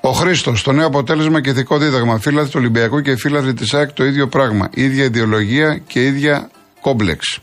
Ο 0.02 0.12
Χρήστος, 0.12 0.64
το 0.64 0.72
νέο 0.72 0.88
αποτέλεσμα 0.88 1.42
και 1.42 1.50
ηθικό 1.50 1.78
δίδαγμα. 1.78 2.20
Φίλαθλοι 2.20 2.50
του 2.50 2.60
Ολυμπιακού 2.60 3.02
και 3.02 3.16
φίλαθλοι 3.16 3.54
της 3.54 3.74
ΑΕΚ 3.74 3.92
το 3.92 4.06
ίδιο 4.06 4.28
πράγμα. 4.28 4.70
ίδια 4.74 5.04
ιδεολογία 5.04 5.78
και 5.88 6.06
ίδια 6.06 6.50
κόμπλεξ. 6.82 7.40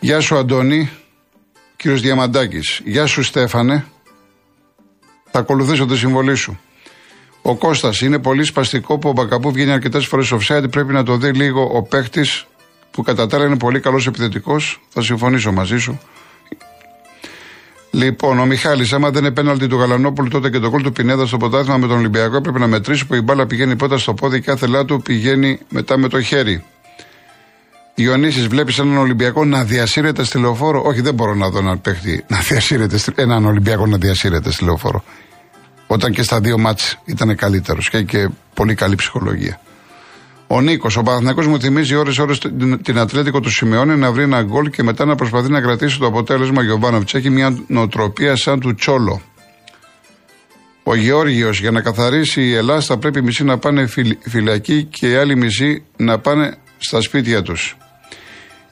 Γεια 0.00 0.20
σου 0.20 0.36
Αντώνη, 0.36 0.90
κύριος 1.76 2.00
Διαμαντάκης. 2.00 2.80
Γεια 2.84 3.06
σου 3.06 3.22
Στέφανε. 3.22 3.84
Θα 5.30 5.38
ακολουθήσω 5.38 5.86
τη 5.86 5.96
συμβολή 5.96 6.34
σου. 6.34 6.58
Ο 7.42 7.56
Κώστας 7.56 8.00
είναι 8.00 8.18
πολύ 8.18 8.44
σπαστικό 8.44 8.98
που 8.98 9.08
ο 9.08 9.12
Μπακαπού 9.12 9.52
βγαίνει 9.52 9.72
αρκετές 9.72 10.06
φορές 10.06 10.32
offside. 10.32 10.70
Πρέπει 10.70 10.92
να 10.92 11.02
το 11.02 11.16
δει 11.16 11.30
λίγο 11.30 11.70
ο 11.74 11.82
παίχτης 11.82 12.46
που 12.90 13.02
κατά 13.02 13.26
τα 13.26 13.44
είναι 13.44 13.56
πολύ 13.56 13.80
καλός 13.80 14.06
επιθετικός. 14.06 14.80
Θα 14.88 15.02
συμφωνήσω 15.02 15.52
μαζί 15.52 15.78
σου. 15.78 16.00
Λοιπόν, 17.98 18.38
ο 18.38 18.46
Μιχάλης, 18.46 18.92
άμα 18.92 19.10
δεν 19.10 19.24
είναι 19.24 19.32
πέναλτι 19.32 19.66
του 19.66 19.76
Γαλανόπουλου, 19.76 20.28
τότε 20.28 20.50
και 20.50 20.58
το 20.58 20.70
κόλ 20.70 20.82
του 20.82 20.92
Πινέδα 20.92 21.26
στο 21.26 21.36
ποτάθημα 21.36 21.76
με 21.76 21.86
τον 21.86 21.96
Ολυμπιακό 21.96 22.36
έπρεπε 22.36 22.58
να 22.58 22.66
μετρήσει 22.66 23.06
που 23.06 23.14
η 23.14 23.20
μπάλα 23.20 23.46
πηγαίνει 23.46 23.76
πρώτα 23.76 23.98
στο 23.98 24.14
πόδι 24.14 24.40
και 24.40 24.46
κάθε 24.46 24.66
λάθο 24.66 24.98
πηγαίνει 24.98 25.58
μετά 25.68 25.98
με 25.98 26.08
το 26.08 26.20
χέρι. 26.20 26.64
Ιωνίση, 27.94 28.40
βλέπεις 28.48 28.78
έναν 28.78 28.96
Ολυμπιακό 28.96 29.44
να 29.44 29.64
διασύρεται 29.64 30.24
στη 30.24 30.38
λεωφόρο; 30.38 30.82
Όχι, 30.84 31.00
δεν 31.00 31.14
μπορώ 31.14 31.34
να 31.34 31.48
δω 31.48 31.58
έναν 31.58 31.80
παίχτη 31.80 32.24
να 32.28 32.38
διασύρεται, 32.38 32.98
έναν 33.14 33.44
Ολυμπιακό 33.44 33.86
να 33.86 33.96
διασύρεται 33.96 34.50
στη 34.50 34.64
λεωφόρο. 34.64 35.04
Όταν 35.86 36.12
και 36.12 36.22
στα 36.22 36.40
δύο 36.40 36.58
μάτς 36.58 36.98
ήταν 37.04 37.36
καλύτερος 37.36 37.90
και, 37.90 38.02
και 38.02 38.28
πολύ 38.54 38.74
καλή 38.74 38.94
ψυχολογία. 38.94 39.60
Ο 40.50 40.60
Νίκος, 40.60 40.96
ο 40.96 41.02
Παναθυνακό 41.02 41.42
μου 41.42 41.60
θυμίζει 41.60 41.94
ώρε-ώρε 41.94 42.32
την 42.82 42.98
Ατλέτικο 42.98 43.40
του 43.40 43.50
Σιμεώνε 43.50 43.96
να 43.96 44.12
βρει 44.12 44.22
ένα 44.22 44.42
γκολ 44.42 44.70
και 44.70 44.82
μετά 44.82 45.04
να 45.04 45.14
προσπαθεί 45.14 45.50
να 45.50 45.60
κρατήσει 45.60 45.98
το 45.98 46.06
αποτέλεσμα. 46.06 46.62
Γιωβάνοβιτ 46.62 47.14
έχει 47.14 47.30
μια 47.30 47.58
νοοτροπία 47.66 48.36
σαν 48.36 48.60
του 48.60 48.74
Τσόλο. 48.74 49.22
Ο 50.82 50.94
Γεώργιος, 50.94 51.60
για 51.60 51.70
να 51.70 51.80
καθαρίσει 51.80 52.42
η 52.42 52.54
Ελλάδα, 52.54 52.80
θα 52.80 52.98
πρέπει 52.98 53.22
μισή 53.22 53.44
να 53.44 53.58
πάνε 53.58 53.86
φυλακή 54.20 54.84
και 54.84 55.10
οι 55.10 55.14
άλλοι 55.14 55.36
μισοί 55.36 55.82
να 55.96 56.18
πάνε 56.18 56.56
στα 56.78 57.00
σπίτια 57.00 57.42
τους. 57.42 57.76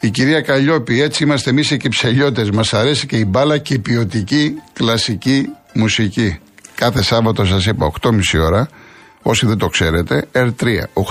Η 0.00 0.10
κυρία 0.10 0.40
Καλλιόπη, 0.40 1.00
έτσι 1.00 1.24
είμαστε 1.24 1.50
εμείς 1.50 1.70
οι 1.70 1.76
κυψελιώτες. 1.76 2.50
Μας 2.50 2.74
αρέσει 2.74 3.06
και 3.06 3.16
η 3.16 3.24
μπάλα 3.28 3.58
και 3.58 3.74
η 3.74 3.78
ποιοτική 3.78 4.54
κλασική 4.72 5.48
μουσική. 5.74 6.38
Κάθε 6.74 7.02
Σάββατο 7.02 7.44
σας 7.44 7.66
είπα 7.66 7.92
8.30 8.00 8.20
ώρα 8.40 8.68
Όσοι 9.28 9.46
δεν 9.46 9.58
το 9.58 9.68
ξέρετε, 9.68 10.28
R3, 10.32 10.64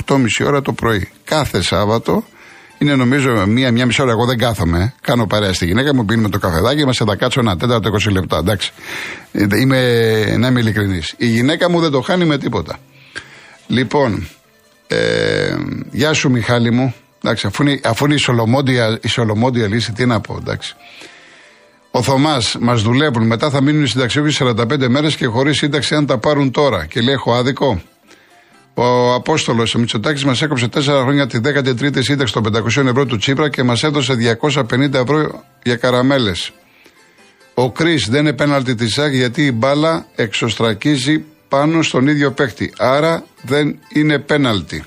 8.30 0.08 0.25
ώρα 0.45 0.62
το 0.62 0.73
πρωί. 0.73 1.10
Κάθε 1.23 1.62
Σάββατο 1.62 2.23
είναι 2.78 2.95
νομίζω 2.95 3.45
μία-μία 3.47 3.86
μισή 3.86 4.01
ώρα. 4.01 4.12
Εγώ 4.12 4.25
δεν 4.25 4.38
κάθομαι. 4.38 4.93
Κάνω 5.01 5.28
παρέα 5.28 5.54
στη 5.54 5.65
γυναίκα 5.65 5.95
μου, 5.95 6.06
πίνουμε 6.06 6.30
το 6.30 6.39
καφεδάκι 6.39 6.86
μας, 6.86 6.97
θα 6.97 7.15
κάτσω 7.15 7.39
ένα 7.39 7.58
τέταρτο 7.58 7.89
20 8.08 8.12
λεπτά. 8.12 8.38
Εντάξει. 8.38 8.71
Είμαι, 9.62 9.80
να 10.38 10.47
είμαι 10.47 10.60
ειλικρινής. 10.60 11.13
Η 11.17 11.28
γυναίκα 11.28 11.69
μου 11.69 11.80
δεν 11.80 11.91
το 11.91 12.01
χάνει 12.01 12.25
με 12.25 12.38
τίποτα. 12.38 12.78
Λοιπόν, 13.67 14.28
ε, 14.88 15.56
γεια 15.91 16.13
σου 16.13 16.30
Μιχάλη 16.30 16.71
μου. 16.71 16.93
Εντάξει, 17.23 17.47
αφού 17.47 17.63
είναι, 17.63 17.80
αφού 17.84 18.06
είναι 18.06 18.13
η, 19.01 19.08
Σολομόντια, 19.08 19.67
λύση, 19.67 19.91
τι 19.91 20.06
να 20.06 20.19
πω, 20.19 20.38
εντάξει. 20.39 20.75
Ο 21.91 22.01
Θωμάς, 22.01 22.58
μας 22.60 22.82
δουλεύουν. 22.82 23.25
Μετά 23.25 23.49
θα 23.49 23.62
μείνουν 23.62 23.84
οι 23.84 23.88
συνταξιούχοι 23.88 24.38
45 24.39 24.88
μέρες 24.88 25.15
και 25.15 25.25
χωρίς 25.25 25.58
σύνταξη 25.58 25.95
αν 25.95 26.06
τα 26.06 26.17
πάρουν 26.17 26.51
τώρα. 26.51 26.86
Και 26.86 27.01
λέει: 27.01 27.13
Έχω 27.13 27.34
άδικο. 27.34 27.82
Ο 28.78 29.14
Απόστολος 29.14 29.76
ο 29.76 29.80
Μητσοτάκης 29.80 30.26
μας 30.26 30.42
έκοψε 30.42 30.70
4 30.74 30.82
χρόνια 30.82 31.28
τη 31.28 31.40
13η 31.44 32.04
σύνταξη 32.04 32.34
των 32.34 32.44
500 32.78 32.86
ευρώ 32.86 33.06
του 33.06 33.18
Τσίπρα 33.18 33.50
και 33.50 33.64
μας 33.64 33.84
έδωσε 33.84 34.14
250 34.42 34.94
ευρώ 34.94 35.44
για 35.64 35.76
καραμέλες. 35.76 36.52
Ο 37.54 37.72
Κρι 37.72 37.96
δεν 37.96 38.20
είναι 38.20 38.34
πέναλτι 38.34 38.76
της 38.76 38.94
ΣΑΚ 38.94 39.14
γιατί 39.14 39.46
η 39.46 39.52
μπάλα 39.54 40.06
εξωστρακίζει 40.16 41.24
πάνω 41.48 41.82
στον 41.82 42.08
ίδιο 42.08 42.32
παίκτη. 42.32 42.74
Άρα 42.78 43.26
δεν 43.42 43.80
είναι 43.94 44.20
πέναλτι. 44.20 44.84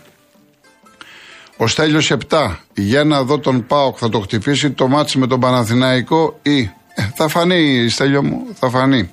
Ο 1.56 1.66
Στέλιος 1.66 2.12
7. 2.28 2.56
Για 2.74 3.04
να 3.04 3.22
δω 3.22 3.38
τον 3.38 3.66
Πάοκ 3.66 3.96
θα 4.00 4.08
το 4.08 4.20
χτυπήσει 4.20 4.70
το 4.70 4.88
μάτς 4.88 5.16
με 5.16 5.26
τον 5.26 5.40
Παναθηναϊκό 5.40 6.38
ή 6.42 6.70
Ε, 7.00 7.10
θα 7.14 7.28
φανεί, 7.28 7.88
Στέλιο 7.88 8.22
μου, 8.22 8.46
θα 8.54 8.70
φανεί. 8.70 9.10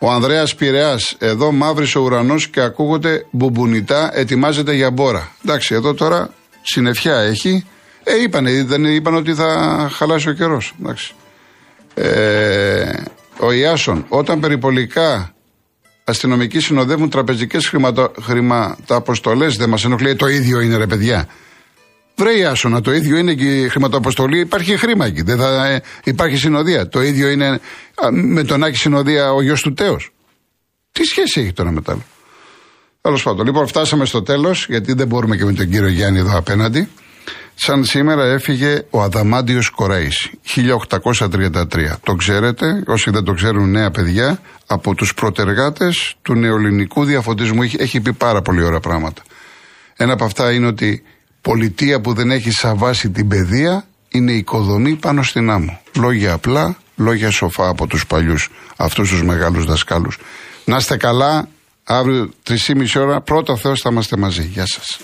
Ο 0.00 0.10
Ανδρέας 0.10 0.54
Πειραιά, 0.54 0.98
εδώ 1.18 1.52
μαύρης 1.52 1.94
ο 1.94 2.00
ουρανός 2.00 2.48
και 2.48 2.60
ακούγονται 2.60 3.26
μπουμπονιτά, 3.30 4.10
ετοιμάζεται 4.14 4.74
για 4.74 4.90
μπόρα. 4.90 5.32
Εντάξει, 5.44 5.74
εδώ 5.74 5.94
τώρα 5.94 6.30
συννεφιά 6.62 7.16
έχει. 7.18 7.66
Ε, 8.04 8.22
είπανε, 8.22 8.64
δεν 8.64 8.84
είπαν 8.84 9.14
ότι 9.14 9.34
θα 9.34 9.88
χαλάσει 9.92 10.28
ο 10.28 10.32
καιρός. 10.32 10.74
Ε, 11.94 12.92
ο 13.40 13.52
Ιάσον, 13.52 14.04
όταν 14.08 14.40
περιπολικά 14.40 15.34
αστυνομικοί 16.04 16.60
συνοδεύουν 16.60 17.10
τραπεζικές 17.10 17.74
χρηματοαποστολέ, 18.22 19.46
δεν 19.46 19.68
μας 19.68 19.84
ενοχλεί. 19.84 20.16
Το 20.16 20.26
ίδιο 20.26 20.60
είναι, 20.60 20.76
ρε 20.76 20.86
παιδιά. 20.86 21.28
Βρε 22.18 22.38
Ιάσονα, 22.38 22.80
το 22.80 22.92
ίδιο 22.92 23.16
είναι 23.16 23.34
και 23.34 23.60
η 23.60 23.68
χρηματοαποστολή. 23.68 24.40
Υπάρχει 24.40 24.76
χρήμα 24.76 25.06
εκεί. 25.06 25.22
Δεν 25.22 25.38
θα 25.38 25.66
ε, 25.66 25.82
υπάρχει 26.04 26.36
συνοδεία. 26.36 26.88
Το 26.88 27.02
ίδιο 27.02 27.28
είναι 27.28 27.60
με 28.10 28.44
τον 28.44 28.64
Άκη 28.64 28.76
συνοδεία 28.76 29.32
ο 29.32 29.42
γιος 29.42 29.62
του 29.62 29.72
Τέος. 29.72 30.10
Τι 30.92 31.04
σχέση 31.04 31.40
έχει 31.40 31.52
τώρα 31.52 31.70
με 31.70 31.82
τα 31.82 31.98
Τέλος 33.00 33.22
πάντων, 33.22 33.46
λοιπόν, 33.46 33.66
φτάσαμε 33.66 34.04
στο 34.04 34.22
τέλος, 34.22 34.66
γιατί 34.68 34.92
δεν 34.92 35.06
μπορούμε 35.06 35.36
και 35.36 35.44
με 35.44 35.52
τον 35.52 35.70
κύριο 35.70 35.88
Γιάννη 35.88 36.18
εδώ 36.18 36.38
απέναντι. 36.38 36.88
Σαν 37.54 37.84
σήμερα 37.84 38.24
έφυγε 38.24 38.82
ο 38.90 39.02
Αδαμάντιος 39.02 39.70
Κορέη, 39.70 40.12
1833. 40.54 41.98
Το 42.02 42.14
ξέρετε, 42.14 42.82
όσοι 42.86 43.10
δεν 43.10 43.24
το 43.24 43.32
ξέρουν 43.32 43.70
νέα 43.70 43.90
παιδιά, 43.90 44.40
από 44.66 44.94
τους 44.94 45.14
προτεργάτες 45.14 46.16
του 46.22 46.34
νεοελληνικού 46.34 47.04
διαφωτισμού. 47.04 47.62
Έχει, 47.62 47.76
έχει 47.80 48.00
πει 48.00 48.12
πάρα 48.12 48.42
πολύ 48.42 48.62
ωραία 48.62 48.80
πράγματα. 48.80 49.22
Ένα 49.96 50.12
από 50.12 50.24
αυτά 50.24 50.52
είναι 50.52 50.66
ότι 50.66 51.02
πολιτεία 51.48 52.00
που 52.00 52.12
δεν 52.12 52.30
έχει 52.30 52.50
σαν 52.50 52.76
βάση 52.76 53.10
την 53.10 53.28
παιδεία 53.28 53.86
είναι 54.08 54.32
οικοδομή 54.32 54.94
πάνω 54.94 55.22
στην 55.22 55.50
άμμο. 55.50 55.80
Λόγια 55.96 56.32
απλά, 56.32 56.76
λόγια 56.96 57.30
σοφά 57.30 57.68
από 57.68 57.86
τους 57.86 58.06
παλιούς, 58.06 58.50
αυτούς 58.76 59.10
τους 59.10 59.22
μεγάλους 59.22 59.64
δασκάλους. 59.64 60.18
Να 60.64 60.76
είστε 60.76 60.96
καλά, 60.96 61.48
αύριο 61.84 62.30
3,5 62.42 63.00
ώρα, 63.00 63.20
πρώτα 63.20 63.56
Θεός 63.56 63.80
θα 63.80 63.88
είμαστε 63.92 64.16
μαζί. 64.16 64.42
Γεια 64.42 64.66
σας. 64.66 65.00